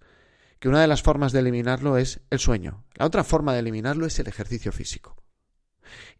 que 0.60 0.70
una 0.70 0.82
de 0.82 0.88
las 0.88 1.02
formas 1.02 1.32
de 1.32 1.40
eliminarlo 1.40 1.98
es 1.98 2.20
el 2.30 2.38
sueño. 2.38 2.84
La 2.94 3.08
otra 3.08 3.24
forma 3.24 3.54
de 3.54 3.62
eliminarlo 3.62 4.06
es 4.06 4.20
el 4.20 4.28
ejercicio 4.28 4.72
físico. 4.72 5.16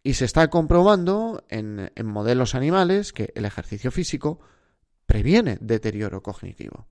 Y 0.02 0.16
se 0.16 0.26
está 0.26 0.50
comprobando 0.50 1.46
en, 1.50 1.92
modelos 2.04 2.56
animales 2.56 3.14
que 3.14 3.32
el 3.36 3.46
ejercicio 3.46 3.92
físico 3.92 4.40
previene 5.06 5.60
deterioro 5.62 6.24
cognitivo. 6.24 6.88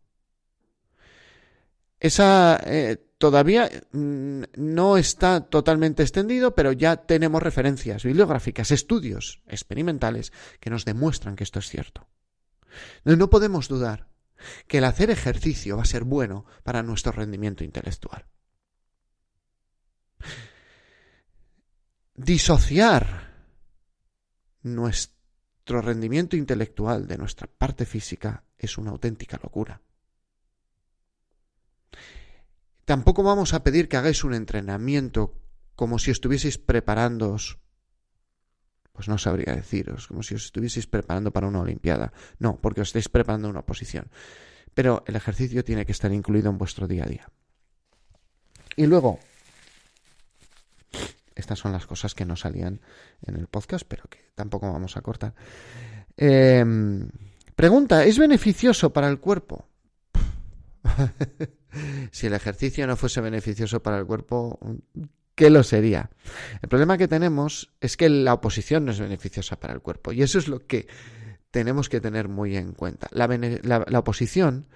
Esa 2.00 2.60
eh, 2.64 2.96
todavía 3.18 3.68
mm, 3.92 4.42
no 4.56 4.96
está 4.96 5.40
totalmente 5.40 6.02
extendido, 6.02 6.54
pero 6.54 6.72
ya 6.72 6.96
tenemos 6.96 7.42
referencias 7.42 8.04
bibliográficas, 8.04 8.70
estudios 8.70 9.42
experimentales 9.46 10.32
que 10.60 10.70
nos 10.70 10.84
demuestran 10.84 11.36
que 11.36 11.44
esto 11.44 11.58
es 11.58 11.68
cierto. 11.68 12.06
No 13.04 13.30
podemos 13.30 13.68
dudar 13.68 14.08
que 14.68 14.78
el 14.78 14.84
hacer 14.84 15.10
ejercicio 15.10 15.76
va 15.76 15.82
a 15.82 15.86
ser 15.86 16.04
bueno 16.04 16.44
para 16.62 16.82
nuestro 16.82 17.10
rendimiento 17.10 17.64
intelectual. 17.64 18.26
Disociar 22.14 23.28
nuestro 24.62 25.82
rendimiento 25.82 26.36
intelectual 26.36 27.06
de 27.06 27.18
nuestra 27.18 27.46
parte 27.46 27.84
física 27.84 28.44
es 28.56 28.78
una 28.78 28.90
auténtica 28.90 29.38
locura. 29.42 29.80
Tampoco 32.88 33.22
vamos 33.22 33.52
a 33.52 33.62
pedir 33.62 33.86
que 33.86 33.98
hagáis 33.98 34.24
un 34.24 34.32
entrenamiento 34.32 35.36
como 35.76 35.98
si 35.98 36.10
estuvieseis 36.10 36.56
preparándoos, 36.56 37.58
pues 38.94 39.08
no 39.08 39.18
sabría 39.18 39.54
deciros, 39.54 40.06
como 40.06 40.22
si 40.22 40.34
os 40.34 40.46
estuvieseis 40.46 40.86
preparando 40.86 41.30
para 41.30 41.48
una 41.48 41.60
Olimpiada. 41.60 42.14
No, 42.38 42.58
porque 42.62 42.80
os 42.80 42.88
estáis 42.88 43.10
preparando 43.10 43.50
una 43.50 43.60
posición. 43.60 44.08
Pero 44.72 45.04
el 45.06 45.16
ejercicio 45.16 45.62
tiene 45.64 45.84
que 45.84 45.92
estar 45.92 46.10
incluido 46.14 46.48
en 46.48 46.56
vuestro 46.56 46.88
día 46.88 47.04
a 47.04 47.08
día. 47.08 47.28
Y 48.74 48.86
luego, 48.86 49.18
estas 51.34 51.58
son 51.58 51.72
las 51.72 51.84
cosas 51.84 52.14
que 52.14 52.24
no 52.24 52.36
salían 52.36 52.80
en 53.20 53.36
el 53.36 53.48
podcast, 53.48 53.84
pero 53.86 54.04
que 54.04 54.30
tampoco 54.34 54.72
vamos 54.72 54.96
a 54.96 55.02
cortar. 55.02 55.34
Em, 56.16 57.10
pregunta, 57.54 58.04
¿es 58.04 58.18
beneficioso 58.18 58.94
para 58.94 59.08
el 59.08 59.20
cuerpo? 59.20 59.68
si 62.10 62.26
el 62.26 62.34
ejercicio 62.34 62.86
no 62.86 62.96
fuese 62.96 63.20
beneficioso 63.20 63.82
para 63.82 63.98
el 63.98 64.06
cuerpo, 64.06 64.58
¿qué 65.34 65.50
lo 65.50 65.62
sería? 65.62 66.10
El 66.62 66.68
problema 66.68 66.98
que 66.98 67.08
tenemos 67.08 67.72
es 67.80 67.96
que 67.96 68.08
la 68.08 68.34
oposición 68.34 68.84
no 68.84 68.92
es 68.92 69.00
beneficiosa 69.00 69.58
para 69.60 69.74
el 69.74 69.80
cuerpo 69.80 70.12
y 70.12 70.22
eso 70.22 70.38
es 70.38 70.48
lo 70.48 70.66
que 70.66 70.88
tenemos 71.50 71.88
que 71.88 72.00
tener 72.00 72.28
muy 72.28 72.56
en 72.56 72.72
cuenta. 72.72 73.08
La, 73.10 73.26
la 73.26 73.98
oposición 73.98 74.68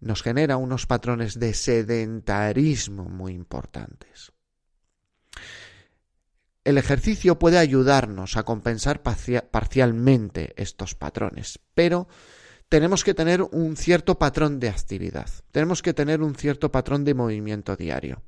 nos 0.00 0.22
genera 0.22 0.56
unos 0.56 0.86
patrones 0.86 1.38
de 1.38 1.54
sedentarismo 1.54 3.04
muy 3.04 3.32
importantes. 3.32 4.32
El 6.64 6.78
ejercicio 6.78 7.38
puede 7.38 7.58
ayudarnos 7.58 8.36
a 8.36 8.42
compensar 8.42 9.00
parcialmente 9.02 10.52
estos 10.56 10.96
patrones, 10.96 11.60
pero 11.74 12.08
tenemos 12.68 13.04
que 13.04 13.14
tener 13.14 13.42
un 13.42 13.76
cierto 13.76 14.18
patrón 14.18 14.58
de 14.58 14.68
actividad, 14.68 15.28
tenemos 15.52 15.82
que 15.82 15.94
tener 15.94 16.22
un 16.22 16.34
cierto 16.34 16.70
patrón 16.70 17.04
de 17.04 17.14
movimiento 17.14 17.76
diario. 17.76 18.22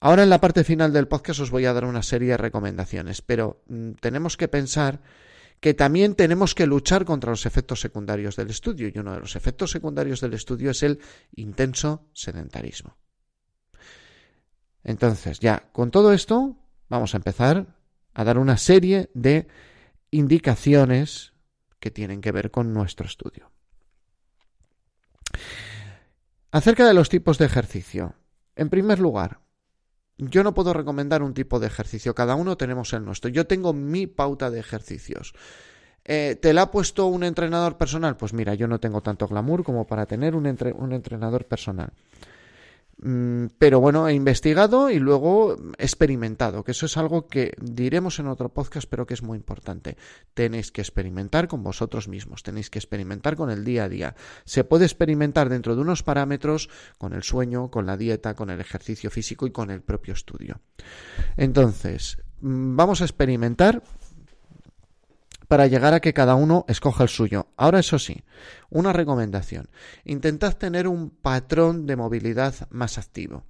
Ahora 0.00 0.22
en 0.22 0.30
la 0.30 0.40
parte 0.40 0.62
final 0.62 0.92
del 0.92 1.08
podcast 1.08 1.40
os 1.40 1.50
voy 1.50 1.64
a 1.64 1.72
dar 1.72 1.84
una 1.84 2.02
serie 2.02 2.30
de 2.30 2.36
recomendaciones, 2.36 3.22
pero 3.22 3.62
mm, 3.68 3.92
tenemos 3.92 4.36
que 4.36 4.48
pensar 4.48 5.00
que 5.60 5.74
también 5.74 6.14
tenemos 6.14 6.54
que 6.54 6.66
luchar 6.66 7.04
contra 7.04 7.30
los 7.30 7.46
efectos 7.46 7.80
secundarios 7.80 8.36
del 8.36 8.50
estudio 8.50 8.88
y 8.88 8.98
uno 8.98 9.14
de 9.14 9.20
los 9.20 9.36
efectos 9.36 9.70
secundarios 9.70 10.20
del 10.20 10.34
estudio 10.34 10.70
es 10.70 10.82
el 10.82 11.00
intenso 11.34 12.08
sedentarismo. 12.12 12.96
Entonces, 14.84 15.40
ya, 15.40 15.70
con 15.72 15.90
todo 15.90 16.12
esto, 16.12 16.56
vamos 16.88 17.14
a 17.14 17.16
empezar 17.16 17.66
a 18.12 18.24
dar 18.24 18.38
una 18.38 18.58
serie 18.58 19.10
de 19.14 19.48
indicaciones 20.10 21.32
que 21.86 21.92
tienen 21.92 22.20
que 22.20 22.32
ver 22.32 22.50
con 22.50 22.72
nuestro 22.72 23.06
estudio. 23.06 23.52
Acerca 26.50 26.84
de 26.84 26.94
los 26.94 27.08
tipos 27.08 27.38
de 27.38 27.44
ejercicio. 27.44 28.16
En 28.56 28.70
primer 28.70 28.98
lugar, 28.98 29.38
yo 30.18 30.42
no 30.42 30.52
puedo 30.52 30.72
recomendar 30.72 31.22
un 31.22 31.32
tipo 31.32 31.60
de 31.60 31.68
ejercicio, 31.68 32.12
cada 32.12 32.34
uno 32.34 32.56
tenemos 32.56 32.92
el 32.92 33.04
nuestro. 33.04 33.30
Yo 33.30 33.46
tengo 33.46 33.72
mi 33.72 34.08
pauta 34.08 34.50
de 34.50 34.58
ejercicios. 34.58 35.32
Eh, 36.04 36.36
¿Te 36.42 36.52
la 36.52 36.62
ha 36.62 36.70
puesto 36.72 37.06
un 37.06 37.22
entrenador 37.22 37.78
personal? 37.78 38.16
Pues 38.16 38.32
mira, 38.32 38.54
yo 38.54 38.66
no 38.66 38.80
tengo 38.80 39.00
tanto 39.00 39.28
glamour 39.28 39.62
como 39.62 39.86
para 39.86 40.06
tener 40.06 40.34
un, 40.34 40.46
un 40.76 40.92
entrenador 40.92 41.44
personal. 41.44 41.92
Mm, 42.98 43.48
pero 43.58 43.78
bueno, 43.80 44.08
he 44.08 44.14
investigado 44.14 44.88
y 44.88 44.98
luego 44.98 45.56
experimentado, 45.76 46.64
que 46.64 46.70
eso 46.70 46.86
es 46.86 46.96
algo 46.96 47.26
que 47.26 47.52
diremos 47.60 48.18
en 48.18 48.26
otro 48.26 48.48
podcast, 48.48 48.88
pero 48.88 49.06
que 49.06 49.14
es 49.14 49.22
muy 49.22 49.36
importante. 49.36 49.96
Tenéis 50.32 50.72
que 50.72 50.80
experimentar 50.80 51.46
con 51.46 51.62
vosotros 51.62 52.08
mismos, 52.08 52.42
tenéis 52.42 52.70
que 52.70 52.78
experimentar 52.78 53.36
con 53.36 53.50
el 53.50 53.64
día 53.64 53.84
a 53.84 53.88
día. 53.88 54.16
Se 54.44 54.64
puede 54.64 54.86
experimentar 54.86 55.50
dentro 55.50 55.74
de 55.74 55.82
unos 55.82 56.02
parámetros 56.02 56.70
con 56.96 57.12
el 57.12 57.22
sueño, 57.22 57.70
con 57.70 57.84
la 57.84 57.98
dieta, 57.98 58.34
con 58.34 58.48
el 58.48 58.60
ejercicio 58.60 59.10
físico 59.10 59.46
y 59.46 59.50
con 59.50 59.70
el 59.70 59.82
propio 59.82 60.14
estudio. 60.14 60.60
Entonces, 61.36 62.22
mm, 62.40 62.76
vamos 62.76 63.02
a 63.02 63.04
experimentar 63.04 63.82
para 65.48 65.66
llegar 65.66 65.94
a 65.94 66.00
que 66.00 66.14
cada 66.14 66.34
uno 66.34 66.64
escoja 66.68 67.02
el 67.02 67.08
suyo. 67.08 67.48
Ahora, 67.56 67.78
eso 67.78 67.98
sí, 67.98 68.24
una 68.70 68.92
recomendación. 68.92 69.68
Intentad 70.04 70.56
tener 70.56 70.88
un 70.88 71.10
patrón 71.10 71.86
de 71.86 71.96
movilidad 71.96 72.54
más 72.70 72.98
activo. 72.98 73.44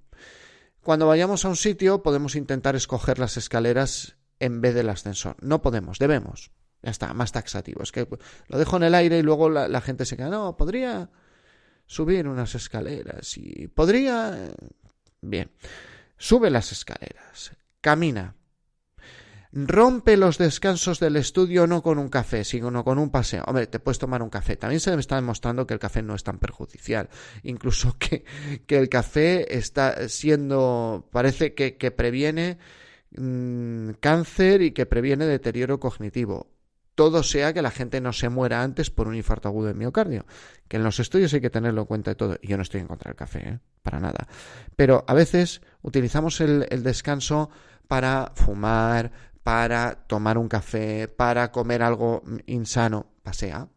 Cuando 0.82 1.06
vayamos 1.08 1.44
a 1.44 1.48
un 1.48 1.56
sitio 1.56 2.02
podemos 2.02 2.36
intentar 2.36 2.76
escoger 2.76 3.18
las 3.18 3.36
escaleras 3.36 4.16
en 4.38 4.60
vez 4.60 4.74
del 4.74 4.88
ascensor. 4.88 5.36
No 5.40 5.60
podemos, 5.60 5.98
debemos. 5.98 6.52
Ya 6.82 6.90
está, 6.90 7.12
más 7.14 7.32
taxativo. 7.32 7.82
Es 7.82 7.90
que 7.90 8.06
lo 8.46 8.58
dejo 8.58 8.76
en 8.76 8.84
el 8.84 8.94
aire 8.94 9.18
y 9.18 9.22
luego 9.22 9.50
la, 9.50 9.80
gente 9.80 10.04
se 10.04 10.16
queda, 10.16 10.28
no, 10.28 10.56
podría 10.56 11.10
subir 11.86 12.28
unas 12.28 12.54
escaleras 12.54 13.36
y 13.36 13.66
podría... 13.68 14.52
Bien, 15.20 15.50
sube 16.18 16.50
las 16.50 16.70
escaleras, 16.70 17.52
camina, 17.80 18.36
rompe 19.64 20.18
los 20.18 20.36
descansos 20.36 21.00
del 21.00 21.16
estudio 21.16 21.66
no 21.66 21.82
con 21.82 21.98
un 21.98 22.10
café, 22.10 22.44
sino 22.44 22.84
con 22.84 22.98
un 22.98 23.08
paseo. 23.08 23.42
Hombre, 23.46 23.66
te 23.66 23.80
puedes 23.80 23.98
tomar 23.98 24.22
un 24.22 24.28
café. 24.28 24.56
También 24.56 24.80
se 24.80 24.94
me 24.94 25.00
está 25.00 25.16
demostrando 25.16 25.66
que 25.66 25.72
el 25.72 25.80
café 25.80 26.02
no 26.02 26.14
es 26.14 26.22
tan 26.22 26.38
perjudicial. 26.38 27.08
Incluso 27.42 27.96
que, 27.98 28.24
que 28.66 28.76
el 28.76 28.90
café 28.90 29.56
está 29.56 30.10
siendo, 30.10 31.08
parece 31.10 31.54
que, 31.54 31.78
que 31.78 31.90
previene 31.90 32.58
mm, 33.16 33.92
cáncer 34.00 34.60
y 34.60 34.72
que 34.72 34.84
previene 34.84 35.24
deterioro 35.24 35.80
cognitivo. 35.80 36.50
Todo 36.94 37.22
sea 37.22 37.54
que 37.54 37.62
la 37.62 37.70
gente 37.70 38.00
no 38.02 38.12
se 38.12 38.28
muera 38.28 38.62
antes 38.62 38.90
por 38.90 39.08
un 39.08 39.14
infarto 39.14 39.48
agudo 39.48 39.68
de 39.68 39.74
miocardio. 39.74 40.26
Que 40.68 40.76
en 40.76 40.84
los 40.84 41.00
estudios 41.00 41.32
hay 41.32 41.40
que 41.40 41.50
tenerlo 41.50 41.82
en 41.82 41.86
cuenta 41.86 42.10
de 42.10 42.14
todo. 42.14 42.36
Y 42.42 42.48
yo 42.48 42.58
no 42.58 42.62
estoy 42.62 42.82
en 42.82 42.88
contra 42.88 43.10
del 43.10 43.16
café, 43.16 43.48
¿eh? 43.48 43.58
para 43.82 44.00
nada. 44.00 44.28
Pero 44.76 45.04
a 45.06 45.14
veces 45.14 45.62
utilizamos 45.80 46.42
el, 46.42 46.66
el 46.68 46.82
descanso 46.82 47.48
para 47.86 48.32
fumar, 48.34 49.12
para 49.46 50.08
tomar 50.08 50.38
un 50.38 50.48
café, 50.48 51.06
para 51.06 51.52
comer 51.52 51.80
algo 51.80 52.24
insano, 52.46 53.06
pasea. 53.22 53.68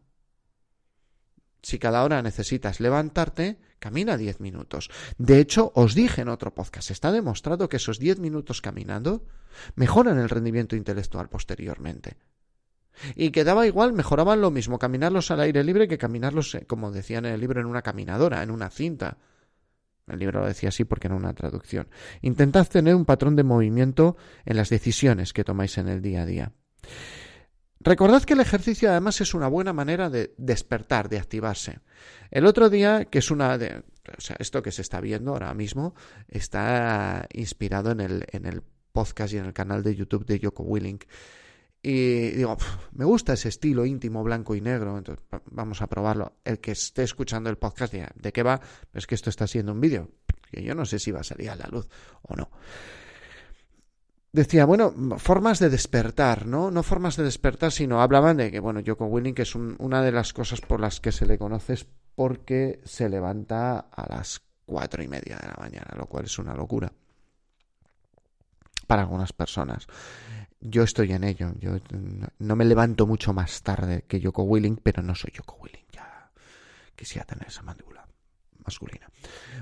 Si 1.62 1.78
cada 1.78 2.02
hora 2.02 2.22
necesitas 2.22 2.80
levantarte, 2.80 3.60
camina 3.78 4.16
10 4.16 4.40
minutos. 4.40 4.90
De 5.16 5.38
hecho, 5.38 5.70
os 5.76 5.94
dije 5.94 6.22
en 6.22 6.28
otro 6.28 6.52
podcast, 6.52 6.90
está 6.90 7.12
demostrado 7.12 7.68
que 7.68 7.76
esos 7.76 8.00
10 8.00 8.18
minutos 8.18 8.60
caminando 8.60 9.28
mejoran 9.76 10.18
el 10.18 10.28
rendimiento 10.28 10.74
intelectual 10.74 11.28
posteriormente. 11.28 12.16
Y 13.14 13.30
que 13.30 13.44
daba 13.44 13.64
igual, 13.64 13.92
mejoraban 13.92 14.40
lo 14.40 14.50
mismo 14.50 14.76
caminarlos 14.76 15.30
al 15.30 15.38
aire 15.38 15.62
libre 15.62 15.86
que 15.86 15.98
caminarlos, 15.98 16.52
eh, 16.56 16.66
como 16.66 16.90
decían 16.90 17.26
en 17.26 17.34
el 17.34 17.40
libro, 17.40 17.60
en 17.60 17.66
una 17.66 17.82
caminadora, 17.82 18.42
en 18.42 18.50
una 18.50 18.70
cinta. 18.70 19.18
El 20.10 20.18
libro 20.18 20.40
lo 20.40 20.46
decía 20.46 20.68
así 20.68 20.84
porque 20.84 21.06
era 21.06 21.16
una 21.16 21.34
traducción. 21.34 21.88
Intentad 22.22 22.66
tener 22.66 22.94
un 22.94 23.04
patrón 23.04 23.36
de 23.36 23.44
movimiento 23.44 24.16
en 24.44 24.56
las 24.56 24.68
decisiones 24.68 25.32
que 25.32 25.44
tomáis 25.44 25.78
en 25.78 25.88
el 25.88 26.02
día 26.02 26.22
a 26.22 26.26
día. 26.26 26.52
Recordad 27.82 28.22
que 28.24 28.34
el 28.34 28.40
ejercicio 28.40 28.90
además 28.90 29.22
es 29.22 29.32
una 29.32 29.48
buena 29.48 29.72
manera 29.72 30.10
de 30.10 30.34
despertar, 30.36 31.08
de 31.08 31.18
activarse. 31.18 31.78
El 32.30 32.44
otro 32.44 32.68
día, 32.68 33.06
que 33.06 33.20
es 33.20 33.30
una 33.30 33.56
de, 33.56 33.82
o 34.16 34.20
sea, 34.20 34.36
esto 34.38 34.62
que 34.62 34.70
se 34.70 34.82
está 34.82 35.00
viendo 35.00 35.32
ahora 35.32 35.54
mismo, 35.54 35.94
está 36.28 37.26
inspirado 37.32 37.90
en 37.92 38.00
el, 38.00 38.26
en 38.32 38.44
el 38.44 38.62
podcast 38.92 39.32
y 39.32 39.38
en 39.38 39.46
el 39.46 39.54
canal 39.54 39.82
de 39.82 39.94
YouTube 39.94 40.26
de 40.26 40.38
Yoko 40.38 40.62
Willing. 40.62 40.98
Y 41.82 42.30
digo, 42.32 42.58
me 42.92 43.06
gusta 43.06 43.32
ese 43.32 43.48
estilo 43.48 43.86
íntimo, 43.86 44.22
blanco 44.22 44.54
y 44.54 44.60
negro, 44.60 44.98
entonces 44.98 45.24
vamos 45.46 45.80
a 45.80 45.86
probarlo. 45.86 46.34
El 46.44 46.60
que 46.60 46.72
esté 46.72 47.02
escuchando 47.02 47.48
el 47.48 47.56
podcast 47.56 47.92
dirá, 47.92 48.10
¿de 48.14 48.32
qué 48.32 48.42
va? 48.42 48.60
Es 48.92 49.06
que 49.06 49.14
esto 49.14 49.30
está 49.30 49.46
siendo 49.46 49.72
un 49.72 49.80
vídeo, 49.80 50.10
que 50.50 50.62
yo 50.62 50.74
no 50.74 50.84
sé 50.84 50.98
si 50.98 51.10
va 51.10 51.20
a 51.20 51.24
salir 51.24 51.48
a 51.48 51.56
la 51.56 51.66
luz 51.68 51.88
o 52.22 52.36
no. 52.36 52.50
Decía, 54.32 54.64
bueno, 54.64 54.92
formas 55.18 55.58
de 55.58 55.70
despertar, 55.70 56.46
¿no? 56.46 56.70
No 56.70 56.82
formas 56.82 57.16
de 57.16 57.24
despertar, 57.24 57.72
sino 57.72 58.00
hablaban 58.00 58.36
de 58.36 58.50
que, 58.50 58.60
bueno, 58.60 58.80
Joko 58.86 59.10
que 59.34 59.42
es 59.42 59.54
una 59.54 60.02
de 60.02 60.12
las 60.12 60.32
cosas 60.32 60.60
por 60.60 60.80
las 60.80 61.00
que 61.00 61.10
se 61.10 61.26
le 61.26 61.38
conoce 61.38 61.72
es 61.72 61.86
porque 62.14 62.80
se 62.84 63.08
levanta 63.08 63.78
a 63.78 64.14
las 64.14 64.40
cuatro 64.66 65.02
y 65.02 65.08
media 65.08 65.36
de 65.36 65.48
la 65.48 65.56
mañana, 65.58 65.94
lo 65.96 66.06
cual 66.06 66.26
es 66.26 66.38
una 66.38 66.54
locura 66.54 66.92
para 68.86 69.02
algunas 69.02 69.32
personas 69.32 69.86
yo 70.60 70.82
estoy 70.82 71.12
en 71.12 71.24
ello. 71.24 71.52
Yo 71.58 71.78
no 72.38 72.56
me 72.56 72.64
levanto 72.64 73.06
mucho 73.06 73.32
más 73.32 73.62
tarde 73.62 74.04
que 74.06 74.20
Yoko 74.20 74.42
Willing, 74.42 74.76
pero 74.82 75.02
no 75.02 75.14
soy 75.14 75.32
Yoko 75.34 75.56
Willing. 75.62 75.84
Ya 75.92 76.30
quisiera 76.94 77.26
tener 77.26 77.48
esa 77.48 77.62
mandíbula 77.62 78.06
masculina. 78.64 79.08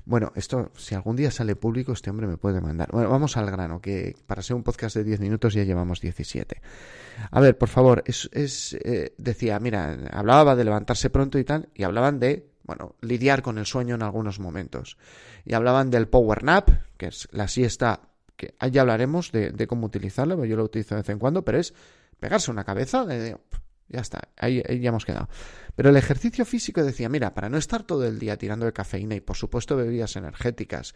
Bueno, 0.04 0.32
esto, 0.34 0.70
si 0.76 0.94
algún 0.94 1.16
día 1.16 1.30
sale 1.30 1.56
público, 1.56 1.92
este 1.92 2.10
hombre 2.10 2.26
me 2.26 2.36
puede 2.36 2.60
mandar. 2.60 2.90
Bueno, 2.92 3.08
vamos 3.08 3.36
al 3.36 3.50
grano, 3.50 3.80
que 3.80 4.16
para 4.26 4.42
ser 4.42 4.56
un 4.56 4.62
podcast 4.62 4.96
de 4.96 5.04
10 5.04 5.20
minutos 5.20 5.54
ya 5.54 5.64
llevamos 5.64 6.00
17. 6.00 6.60
A 7.30 7.40
ver, 7.40 7.56
por 7.56 7.68
favor, 7.68 8.02
es, 8.06 8.28
es 8.32 8.74
eh, 8.84 9.14
decía, 9.18 9.58
mira, 9.60 9.96
hablaba 10.12 10.56
de 10.56 10.64
levantarse 10.64 11.10
pronto 11.10 11.38
y 11.38 11.44
tal, 11.44 11.68
y 11.74 11.84
hablaban 11.84 12.18
de, 12.18 12.50
bueno, 12.64 12.96
lidiar 13.00 13.42
con 13.42 13.58
el 13.58 13.66
sueño 13.66 13.94
en 13.94 14.02
algunos 14.02 14.40
momentos. 14.40 14.98
Y 15.44 15.54
hablaban 15.54 15.90
del 15.90 16.08
power 16.08 16.44
nap, 16.44 16.70
que 16.96 17.06
es 17.06 17.28
la 17.32 17.48
siesta 17.48 18.00
que 18.38 18.54
ya 18.70 18.82
hablaremos 18.82 19.32
de, 19.32 19.66
cómo 19.66 19.86
utilizarlo, 19.86 20.42
yo 20.44 20.56
lo 20.56 20.64
utilizo 20.64 20.94
de 20.94 21.02
vez 21.02 21.08
en 21.10 21.18
cuando, 21.18 21.44
pero 21.44 21.58
es 21.58 21.74
pegarse 22.20 22.50
una 22.50 22.64
cabeza 22.64 23.04
de, 23.04 23.36
ya 23.88 24.00
está, 24.00 24.28
ahí, 24.36 24.62
ya 24.80 24.88
hemos 24.88 25.04
quedado. 25.04 25.28
Pero 25.74 25.90
el 25.90 25.96
ejercicio 25.96 26.44
físico 26.44 26.82
decía, 26.82 27.08
mira, 27.08 27.34
para 27.34 27.48
no 27.48 27.58
estar 27.58 27.82
todo 27.82 28.06
el 28.06 28.18
día 28.18 28.38
tirando 28.38 28.64
de 28.64 28.72
cafeína 28.72 29.16
y 29.16 29.20
por 29.20 29.36
supuesto 29.36 29.76
bebidas 29.76 30.14
energéticas, 30.16 30.94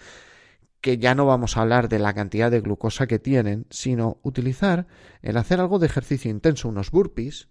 que 0.81 0.99
ya 0.99 1.15
no 1.15 1.27
vamos 1.27 1.57
a 1.57 1.63
hablar 1.63 1.89
de 1.89 1.99
la 1.99 2.15
cantidad 2.15 2.51
de 2.51 2.61
glucosa 2.61 3.09
que 3.09 3.19
tienen, 3.19 3.67
sino 3.71 4.21
utilizar 4.23 4.87
el 5.21 5.37
hacer 5.37 5.61
algo 5.61 5.81
de 5.81 5.87
ejercicio 5.87 6.31
intenso, 6.31 6.69
unos 6.69 6.91
burpees, 6.93 7.49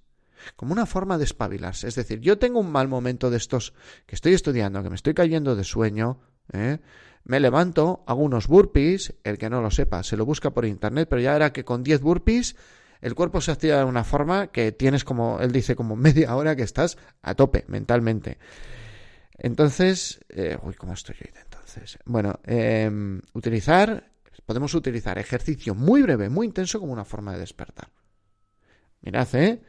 como 0.56 0.72
una 0.72 0.86
forma 0.86 1.18
de 1.18 1.26
espabilarse. 1.26 1.88
Es 1.88 1.96
decir, 1.96 2.20
yo 2.22 2.40
tengo 2.40 2.60
un 2.60 2.72
mal 2.72 2.88
momento 2.88 3.30
de 3.30 3.38
estos 3.38 3.74
que 4.06 4.16
estoy 4.16 4.34
estudiando, 4.34 4.82
que 4.84 4.90
me 4.90 4.96
estoy 4.96 5.14
cayendo 5.14 5.56
de 5.56 5.64
sueño, 5.64 6.20
¿eh? 6.54 6.80
me 7.24 7.40
levanto, 7.40 8.04
hago 8.08 8.22
unos 8.22 8.48
burpees, 8.48 9.14
el 9.24 9.38
que 9.38 9.50
no 9.50 9.62
lo 9.62 9.72
sepa, 9.72 10.04
se 10.04 10.18
lo 10.18 10.26
busca 10.26 10.52
por 10.52 10.66
internet, 10.66 11.08
pero 11.10 11.22
ya 11.22 11.36
era 11.36 11.54
que 11.54 11.64
con 11.64 11.84
10 11.84 12.02
burpees 12.02 12.56
el 13.02 13.16
cuerpo 13.16 13.42
se 13.42 13.52
activa 13.52 13.78
de 13.78 13.84
una 13.84 14.04
forma 14.04 14.48
que 14.48 14.72
tienes 14.72 15.04
como, 15.04 15.40
él 15.40 15.52
dice, 15.52 15.76
como 15.76 15.96
media 15.98 16.36
hora 16.36 16.56
que 16.56 16.64
estás 16.64 16.98
a 17.22 17.36
tope 17.36 17.66
mentalmente. 17.68 18.38
Entonces, 19.38 20.20
eh, 20.30 20.58
uy, 20.62 20.76
¿cómo 20.76 20.94
estoy 20.94 21.16
hoy 21.22 21.32
entonces? 21.42 21.98
Bueno, 22.06 22.40
em, 22.44 23.22
utilizar, 23.34 24.12
podemos 24.46 24.74
utilizar 24.76 25.18
ejercicio 25.18 25.74
muy 25.74 26.04
breve, 26.04 26.30
muy 26.30 26.48
intenso 26.48 26.80
como 26.80 26.94
una 26.94 27.06
forma 27.06 27.34
de 27.34 27.40
despertar. 27.40 27.90
Mirad, 29.02 29.28
¿eh? 29.34 29.62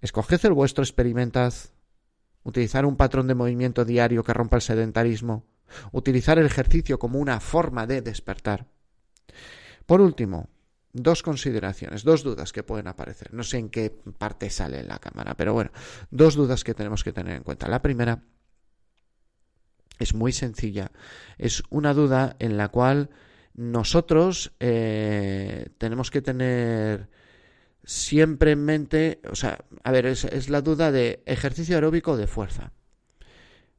Escoged 0.00 0.44
el 0.44 0.52
vuestro, 0.52 0.84
experimentad. 0.84 1.52
Utilizar 2.44 2.86
un 2.86 2.96
patrón 2.96 3.26
de 3.26 3.34
movimiento 3.34 3.84
diario 3.84 4.22
que 4.22 4.32
rompa 4.32 4.56
el 4.56 4.62
sedentarismo 4.62 5.44
utilizar 5.92 6.38
el 6.38 6.46
ejercicio 6.46 6.98
como 6.98 7.18
una 7.18 7.40
forma 7.40 7.86
de 7.86 8.02
despertar. 8.02 8.66
Por 9.86 10.00
último, 10.00 10.48
dos 10.92 11.22
consideraciones, 11.22 12.04
dos 12.04 12.22
dudas 12.22 12.52
que 12.52 12.62
pueden 12.62 12.88
aparecer. 12.88 13.32
No 13.32 13.42
sé 13.42 13.58
en 13.58 13.70
qué 13.70 13.90
parte 13.90 14.50
sale 14.50 14.82
la 14.82 14.98
cámara, 14.98 15.34
pero 15.36 15.52
bueno, 15.52 15.70
dos 16.10 16.34
dudas 16.34 16.64
que 16.64 16.74
tenemos 16.74 17.04
que 17.04 17.12
tener 17.12 17.36
en 17.36 17.42
cuenta. 17.42 17.68
La 17.68 17.82
primera 17.82 18.22
es 19.98 20.14
muy 20.14 20.32
sencilla. 20.32 20.90
Es 21.38 21.62
una 21.70 21.94
duda 21.94 22.36
en 22.38 22.56
la 22.56 22.68
cual 22.68 23.10
nosotros 23.54 24.52
eh, 24.60 25.68
tenemos 25.78 26.10
que 26.10 26.22
tener 26.22 27.08
siempre 27.84 28.52
en 28.52 28.64
mente, 28.64 29.20
o 29.30 29.34
sea, 29.34 29.64
a 29.82 29.90
ver, 29.90 30.06
es, 30.06 30.24
es 30.24 30.48
la 30.48 30.62
duda 30.62 30.92
de 30.92 31.22
ejercicio 31.26 31.76
aeróbico 31.76 32.16
de 32.16 32.26
fuerza. 32.26 32.72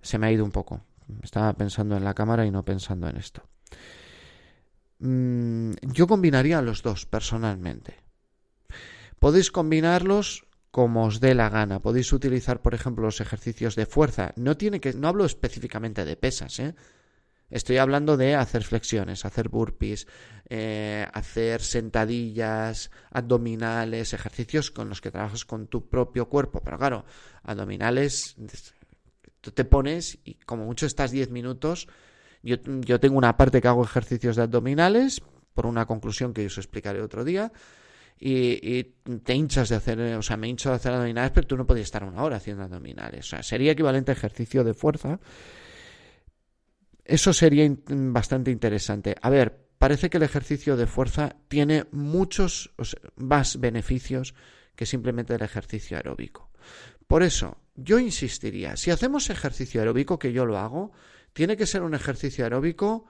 Se 0.01 0.17
me 0.17 0.27
ha 0.27 0.31
ido 0.31 0.43
un 0.43 0.51
poco. 0.51 0.83
Estaba 1.21 1.53
pensando 1.53 1.97
en 1.97 2.03
la 2.03 2.13
cámara 2.13 2.45
y 2.45 2.51
no 2.51 2.63
pensando 2.63 3.07
en 3.07 3.17
esto. 3.17 3.43
Mm, 4.99 5.71
yo 5.81 6.07
combinaría 6.07 6.61
los 6.61 6.83
dos 6.83 7.05
personalmente. 7.05 7.95
Podéis 9.19 9.51
combinarlos 9.51 10.45
como 10.71 11.05
os 11.05 11.19
dé 11.19 11.35
la 11.35 11.49
gana. 11.49 11.79
Podéis 11.79 12.13
utilizar, 12.13 12.61
por 12.61 12.73
ejemplo, 12.73 13.05
los 13.05 13.21
ejercicios 13.21 13.75
de 13.75 13.85
fuerza. 13.85 14.33
No 14.35 14.57
tiene 14.57 14.79
que, 14.79 14.93
no 14.93 15.07
hablo 15.07 15.25
específicamente 15.25 16.05
de 16.05 16.15
pesas, 16.15 16.59
¿eh? 16.59 16.75
Estoy 17.51 17.77
hablando 17.77 18.15
de 18.15 18.35
hacer 18.35 18.63
flexiones, 18.63 19.25
hacer 19.25 19.49
burpees, 19.49 20.07
eh, 20.49 21.05
hacer 21.13 21.61
sentadillas, 21.61 22.91
abdominales, 23.11 24.13
ejercicios 24.13 24.71
con 24.71 24.87
los 24.87 25.01
que 25.01 25.11
trabajas 25.11 25.43
con 25.43 25.67
tu 25.67 25.89
propio 25.89 26.29
cuerpo. 26.29 26.61
Pero 26.63 26.79
claro, 26.79 27.05
abdominales 27.43 28.35
Tú 29.41 29.51
te 29.51 29.65
pones 29.65 30.19
y 30.23 30.35
como 30.35 30.65
mucho 30.65 30.85
estás 30.85 31.11
10 31.11 31.29
minutos. 31.31 31.87
Yo, 32.43 32.57
yo 32.63 32.99
tengo 32.99 33.17
una 33.17 33.37
parte 33.37 33.61
que 33.61 33.67
hago 33.67 33.83
ejercicios 33.83 34.35
de 34.35 34.43
abdominales, 34.43 35.21
por 35.53 35.65
una 35.65 35.85
conclusión 35.85 36.33
que 36.33 36.45
os 36.45 36.57
explicaré 36.57 37.01
otro 37.01 37.23
día. 37.23 37.51
Y, 38.23 38.83
te 39.23 39.33
hinchas 39.33 39.69
de 39.69 39.75
hacer, 39.75 39.99
o 39.99 40.21
sea, 40.21 40.37
me 40.37 40.47
hincho 40.47 40.69
de 40.69 40.75
hacer 40.75 40.93
abdominales, 40.93 41.31
pero 41.31 41.47
tú 41.47 41.57
no 41.57 41.65
podías 41.65 41.85
estar 41.85 42.03
una 42.03 42.21
hora 42.23 42.37
haciendo 42.37 42.63
abdominales. 42.63 43.25
O 43.25 43.29
sea, 43.29 43.43
sería 43.43 43.71
equivalente 43.71 44.11
a 44.11 44.13
ejercicio 44.13 44.63
de 44.63 44.75
fuerza. 44.75 45.19
Eso 47.03 47.33
sería 47.33 47.67
bastante 47.87 48.51
interesante. 48.51 49.15
A 49.19 49.29
ver, 49.31 49.67
parece 49.79 50.11
que 50.11 50.17
el 50.17 50.23
ejercicio 50.23 50.77
de 50.77 50.85
fuerza 50.85 51.35
tiene 51.47 51.85
muchos 51.91 52.71
más 53.15 53.59
beneficios 53.59 54.35
que 54.75 54.85
simplemente 54.85 55.33
el 55.33 55.41
ejercicio 55.41 55.97
aeróbico. 55.97 56.51
Por 57.07 57.23
eso, 57.23 57.57
yo 57.75 57.99
insistiría, 57.99 58.75
si 58.75 58.91
hacemos 58.91 59.29
ejercicio 59.29 59.81
aeróbico, 59.81 60.19
que 60.19 60.33
yo 60.33 60.45
lo 60.45 60.57
hago, 60.57 60.91
tiene 61.33 61.55
que 61.57 61.65
ser 61.65 61.83
un 61.83 61.93
ejercicio 61.93 62.43
aeróbico 62.43 63.05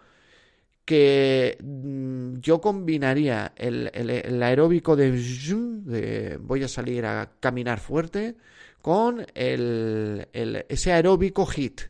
que 0.85 1.57
mm, 1.61 2.39
yo 2.39 2.59
combinaría 2.61 3.53
el, 3.55 4.41
aeróbico 4.41 4.95
de, 4.95 6.37
voy 6.41 6.63
a 6.63 6.67
salir 6.67 7.05
a 7.05 7.31
caminar 7.39 7.79
fuerte 7.79 8.35
con 8.81 9.25
ese 9.33 10.91
aeróbico 10.91 11.45
hit 11.45 11.81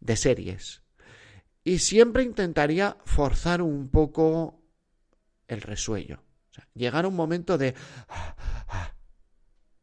de 0.00 0.16
series. 0.16 0.82
Y 1.64 1.78
siempre 1.78 2.24
intentaría 2.24 2.96
forzar 3.04 3.62
un 3.62 3.88
poco 3.88 4.60
el 5.46 5.60
resuello. 5.60 6.22
llegar 6.74 7.04
a 7.04 7.08
un 7.08 7.14
momento 7.14 7.56
de 7.58 7.74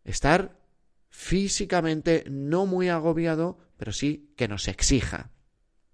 estar 0.03 0.58
físicamente 1.09 2.23
no 2.29 2.65
muy 2.65 2.89
agobiado, 2.89 3.57
pero 3.77 3.91
sí 3.91 4.33
que 4.35 4.47
nos 4.47 4.67
exija. 4.67 5.31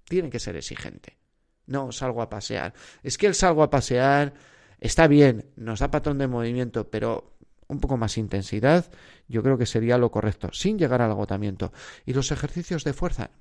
Tiene 0.05 0.29
que 0.29 0.39
ser 0.39 0.55
exigente. 0.55 1.17
No 1.65 1.91
salgo 1.91 2.21
a 2.21 2.29
pasear. 2.29 2.73
Es 3.01 3.17
que 3.17 3.27
el 3.27 3.35
salgo 3.35 3.63
a 3.63 3.69
pasear 3.69 4.33
está 4.79 5.07
bien, 5.07 5.51
nos 5.55 5.79
da 5.79 5.89
patrón 5.89 6.17
de 6.17 6.27
movimiento, 6.27 6.89
pero 6.89 7.37
un 7.67 7.79
poco 7.79 7.97
más 7.97 8.17
intensidad, 8.17 8.91
yo 9.27 9.41
creo 9.41 9.57
que 9.57 9.65
sería 9.65 9.97
lo 9.97 10.11
correcto, 10.11 10.49
sin 10.53 10.77
llegar 10.77 11.01
al 11.01 11.11
agotamiento. 11.11 11.73
Y 12.05 12.13
los 12.13 12.31
ejercicios 12.31 12.83
de 12.83 12.93
fuerza, 12.93 13.31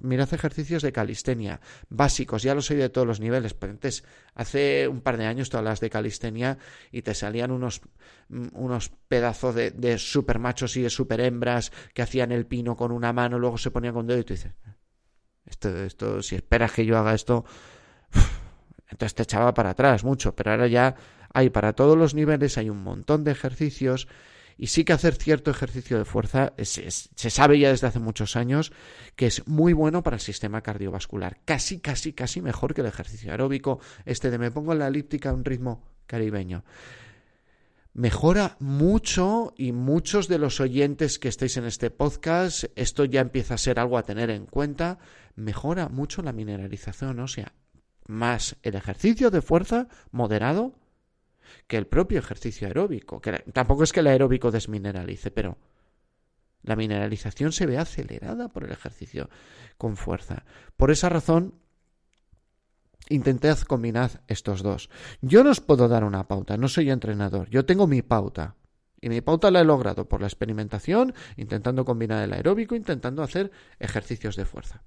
mirad 0.00 0.32
ejercicios 0.32 0.82
de 0.82 0.92
calistenia, 0.92 1.60
básicos, 1.88 2.42
ya 2.42 2.54
los 2.54 2.70
he 2.70 2.74
de 2.74 2.88
todos 2.88 3.06
los 3.06 3.20
niveles, 3.20 3.56
antes, 3.60 4.04
hace 4.34 4.88
un 4.88 5.00
par 5.00 5.16
de 5.16 5.26
años 5.26 5.50
todas 5.50 5.64
las 5.64 5.80
de 5.80 5.90
calistenia 5.90 6.58
y 6.90 7.02
te 7.02 7.14
salían 7.14 7.50
unos, 7.50 7.80
unos 8.28 8.90
pedazos 9.08 9.54
de, 9.54 9.70
de 9.70 9.98
super 9.98 10.38
machos 10.38 10.76
y 10.76 10.82
de 10.82 10.90
super 10.90 11.20
hembras 11.20 11.72
que 11.94 12.02
hacían 12.02 12.32
el 12.32 12.46
pino 12.46 12.76
con 12.76 12.92
una 12.92 13.12
mano, 13.12 13.38
luego 13.38 13.58
se 13.58 13.70
ponían 13.70 13.94
con 13.94 14.06
dedo 14.06 14.20
y 14.20 14.24
tú 14.24 14.34
dices, 14.34 14.52
esto, 15.46 15.68
esto, 15.84 16.22
si 16.22 16.36
esperas 16.36 16.72
que 16.72 16.84
yo 16.84 16.98
haga 16.98 17.14
esto, 17.14 17.44
entonces 18.90 19.14
te 19.14 19.22
echaba 19.22 19.54
para 19.54 19.70
atrás 19.70 20.04
mucho, 20.04 20.34
pero 20.34 20.50
ahora 20.50 20.66
ya 20.66 20.94
hay 21.32 21.50
para 21.50 21.72
todos 21.72 21.96
los 21.96 22.14
niveles, 22.14 22.58
hay 22.58 22.70
un 22.70 22.82
montón 22.82 23.24
de 23.24 23.32
ejercicios 23.32 24.08
y 24.56 24.68
sí 24.68 24.84
que 24.84 24.92
hacer 24.92 25.14
cierto 25.14 25.50
ejercicio 25.50 25.98
de 25.98 26.04
fuerza 26.04 26.52
se 26.62 27.30
sabe 27.30 27.58
ya 27.58 27.70
desde 27.70 27.86
hace 27.86 27.98
muchos 27.98 28.36
años 28.36 28.72
que 29.16 29.26
es 29.26 29.46
muy 29.46 29.72
bueno 29.72 30.02
para 30.02 30.16
el 30.16 30.20
sistema 30.20 30.62
cardiovascular, 30.62 31.38
casi, 31.44 31.80
casi, 31.80 32.12
casi 32.12 32.40
mejor 32.40 32.74
que 32.74 32.80
el 32.80 32.86
ejercicio 32.86 33.30
aeróbico, 33.30 33.80
este 34.04 34.30
de 34.30 34.38
me 34.38 34.50
pongo 34.50 34.72
en 34.72 34.80
la 34.80 34.88
elíptica 34.88 35.30
a 35.30 35.34
un 35.34 35.44
ritmo 35.44 35.84
caribeño. 36.06 36.64
Mejora 37.94 38.56
mucho 38.58 39.52
y 39.56 39.72
muchos 39.72 40.26
de 40.26 40.38
los 40.38 40.60
oyentes 40.60 41.18
que 41.18 41.28
estáis 41.28 41.58
en 41.58 41.66
este 41.66 41.90
podcast, 41.90 42.64
esto 42.74 43.04
ya 43.04 43.20
empieza 43.20 43.54
a 43.54 43.58
ser 43.58 43.78
algo 43.78 43.98
a 43.98 44.02
tener 44.02 44.30
en 44.30 44.46
cuenta, 44.46 44.98
mejora 45.34 45.90
mucho 45.90 46.22
la 46.22 46.32
mineralización 46.32 47.20
ósea, 47.20 47.52
más 48.06 48.56
el 48.62 48.76
ejercicio 48.76 49.30
de 49.30 49.42
fuerza 49.42 49.88
moderado 50.10 50.74
que 51.66 51.76
el 51.76 51.86
propio 51.86 52.18
ejercicio 52.18 52.66
aeróbico. 52.66 53.20
Que 53.20 53.32
tampoco 53.52 53.84
es 53.84 53.92
que 53.92 54.00
el 54.00 54.06
aeróbico 54.06 54.50
desmineralice, 54.50 55.30
pero 55.30 55.58
la 56.62 56.76
mineralización 56.76 57.52
se 57.52 57.66
ve 57.66 57.78
acelerada 57.78 58.48
por 58.48 58.64
el 58.64 58.72
ejercicio 58.72 59.28
con 59.76 59.96
fuerza. 59.96 60.44
Por 60.76 60.90
esa 60.90 61.08
razón, 61.08 61.54
intented 63.08 63.58
combinar 63.60 64.22
estos 64.28 64.62
dos. 64.62 64.90
Yo 65.20 65.44
no 65.44 65.50
os 65.50 65.60
puedo 65.60 65.88
dar 65.88 66.04
una 66.04 66.28
pauta, 66.28 66.56
no 66.56 66.68
soy 66.68 66.90
entrenador, 66.90 67.48
yo 67.50 67.64
tengo 67.64 67.86
mi 67.86 68.02
pauta. 68.02 68.56
Y 69.00 69.08
mi 69.08 69.20
pauta 69.20 69.50
la 69.50 69.60
he 69.60 69.64
logrado 69.64 70.08
por 70.08 70.20
la 70.20 70.28
experimentación, 70.28 71.12
intentando 71.36 71.84
combinar 71.84 72.22
el 72.22 72.32
aeróbico, 72.32 72.76
intentando 72.76 73.24
hacer 73.24 73.50
ejercicios 73.80 74.36
de 74.36 74.44
fuerza. 74.44 74.84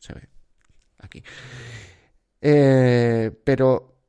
Se 0.00 0.14
ve 0.14 0.28
aquí. 0.98 1.22
Eh, 2.40 3.30
pero 3.44 3.99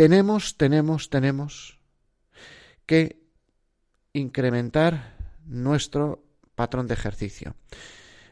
tenemos, 0.00 0.56
tenemos, 0.56 1.10
tenemos 1.10 1.78
que 2.86 3.20
incrementar 4.14 5.14
nuestro 5.44 6.24
patrón 6.54 6.86
de 6.86 6.94
ejercicio, 6.94 7.54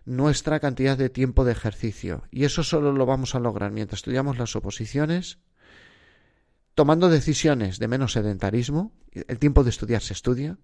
nuestra 0.06 0.60
cantidad 0.60 0.96
de 0.96 1.10
tiempo 1.10 1.44
de 1.44 1.52
ejercicio. 1.52 2.22
Y 2.30 2.44
eso 2.44 2.64
solo 2.64 2.92
lo 2.92 3.04
vamos 3.04 3.34
a 3.34 3.38
lograr 3.38 3.70
mientras 3.70 3.98
estudiamos 3.98 4.38
las 4.38 4.56
oposiciones, 4.56 5.40
tomando 6.74 7.10
decisiones 7.10 7.78
de 7.78 7.86
menos 7.86 8.12
sedentarismo. 8.14 8.94
El 9.12 9.38
tiempo 9.38 9.62
de 9.62 9.68
estudiar 9.68 10.00
se 10.00 10.14
estudia, 10.14 10.56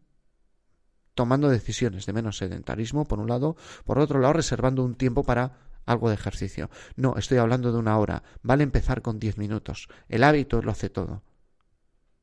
tomando 1.13 1.51
decisiones 1.51 2.07
de 2.07 2.15
menos 2.15 2.39
sedentarismo, 2.39 3.05
por 3.05 3.19
un 3.19 3.29
lado, 3.29 3.59
por 3.85 3.99
otro 3.99 4.21
lado, 4.21 4.33
reservando 4.33 4.83
un 4.83 4.95
tiempo 4.95 5.23
para 5.23 5.74
algo 5.87 6.09
de 6.09 6.15
ejercicio. 6.15 6.71
No, 6.97 7.17
estoy 7.17 7.39
hablando 7.39 7.73
de 7.73 7.79
una 7.79 7.99
hora. 7.99 8.23
Vale 8.43 8.63
empezar 8.63 9.03
con 9.03 9.19
diez 9.19 9.39
minutos. 9.39 9.89
El 10.09 10.25
hábito 10.25 10.63
lo 10.63 10.71
hace 10.71 10.91
todo. 10.91 11.23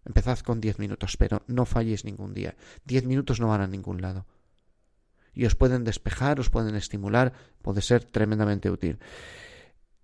Empezad 0.06 0.40
con 0.40 0.62
diez 0.62 0.80
minutos, 0.80 1.16
pero 1.18 1.44
no 1.48 1.66
falléis 1.66 2.06
ningún 2.06 2.34
día. 2.34 2.56
Diez 2.86 3.06
minutos 3.06 3.40
no 3.40 3.48
van 3.48 3.62
a 3.62 3.68
ningún 3.68 4.02
lado. 4.02 4.26
Y 5.34 5.46
os 5.46 5.56
pueden 5.56 5.84
despejar, 5.84 6.40
os 6.40 6.50
pueden 6.50 6.76
estimular, 6.76 7.34
puede 7.62 7.82
ser 7.82 8.04
tremendamente 8.04 8.70
útil. 8.70 9.00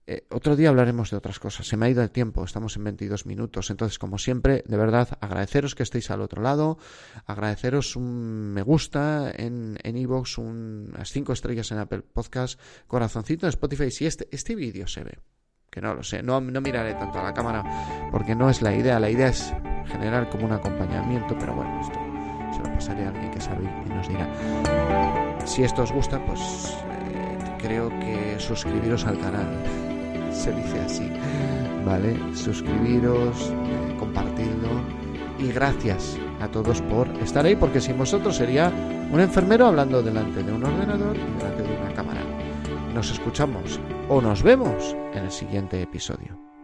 Eh, 0.10 0.26
otro 0.30 0.56
día 0.56 0.70
hablaremos 0.70 1.12
de 1.12 1.18
otras 1.18 1.38
cosas. 1.38 1.68
Se 1.68 1.76
me 1.76 1.86
ha 1.86 1.90
ido 1.90 2.02
el 2.02 2.10
tiempo, 2.10 2.46
estamos 2.46 2.78
en 2.78 2.86
22 2.86 3.26
minutos. 3.26 3.70
Entonces, 3.70 4.00
como 4.00 4.18
siempre, 4.18 4.64
de 4.66 4.78
verdad, 4.78 5.10
agradeceros 5.20 5.76
que 5.76 5.84
estéis 5.84 6.10
al 6.12 6.22
otro 6.22 6.42
lado, 6.42 6.78
agradeceros 7.26 7.98
un 7.98 8.54
me 8.54 8.62
gusta 8.62 9.30
en 9.36 9.78
Evox, 9.84 10.38
un, 10.38 10.94
unas 10.94 11.12
5 11.12 11.34
estrellas 11.34 11.72
en 11.72 11.80
Apple 11.80 12.02
Podcast, 12.02 12.58
corazoncito 12.88 13.48
en 13.48 13.50
Spotify. 13.50 13.92
Si 13.92 14.06
este, 14.06 14.30
este 14.32 14.56
vídeo 14.56 14.88
se 14.88 15.04
ve, 15.04 15.20
que 15.70 15.82
no 15.82 15.94
lo 15.94 16.04
sé, 16.04 16.24
no, 16.24 16.40
no 16.40 16.62
miraré 16.62 16.94
tanto 16.94 17.20
a 17.20 17.24
la 17.24 17.34
cámara 17.34 18.10
porque 18.10 18.34
no 18.34 18.50
es 18.50 18.62
la 18.62 18.74
idea. 18.74 19.02
La 19.02 19.10
idea 19.10 19.28
es 19.28 19.54
generar 19.88 20.30
como 20.30 20.46
un 20.46 20.54
acompañamiento, 20.54 21.38
pero 21.38 21.54
bueno, 21.54 21.82
esto 21.82 22.00
se 22.56 22.60
lo 22.60 22.74
pasaré 22.74 23.04
a 23.04 23.10
alguien 23.10 23.30
que 23.32 23.42
sabe 23.42 23.66
y 23.86 23.90
nos 23.90 24.08
dirá. 24.08 25.46
Si 25.46 25.64
esto 25.64 25.84
os 25.84 25.92
gusta, 25.92 26.26
pues 26.26 26.40
eh, 26.40 27.58
creo 27.60 27.90
que 27.90 28.38
suscribiros 28.40 29.06
al 29.06 29.20
canal 29.20 29.87
se 30.38 30.52
dice 30.54 30.80
así. 30.80 31.12
¿Vale? 31.86 32.18
Suscribiros, 32.36 33.50
eh, 33.50 33.96
compartidlo 33.98 34.70
y 35.40 35.52
gracias 35.52 36.18
a 36.42 36.48
todos 36.48 36.82
por 36.82 37.08
estar 37.22 37.46
ahí, 37.46 37.56
porque 37.56 37.82
sin 37.82 37.98
vosotros 37.98 38.36
sería 38.36 38.72
un 39.12 39.20
enfermero 39.20 39.68
hablando 39.68 40.02
delante 40.02 40.44
de 40.44 40.52
un 40.52 40.64
ordenador 40.64 41.16
y 41.16 41.38
delante 41.38 41.64
de 41.64 41.78
una 41.78 41.94
cámara. 41.94 42.22
Nos 42.94 43.12
escuchamos 43.12 43.80
o 44.10 44.22
nos 44.22 44.44
vemos 44.44 44.96
en 45.14 45.24
el 45.24 45.32
siguiente 45.32 45.82
episodio. 45.82 46.57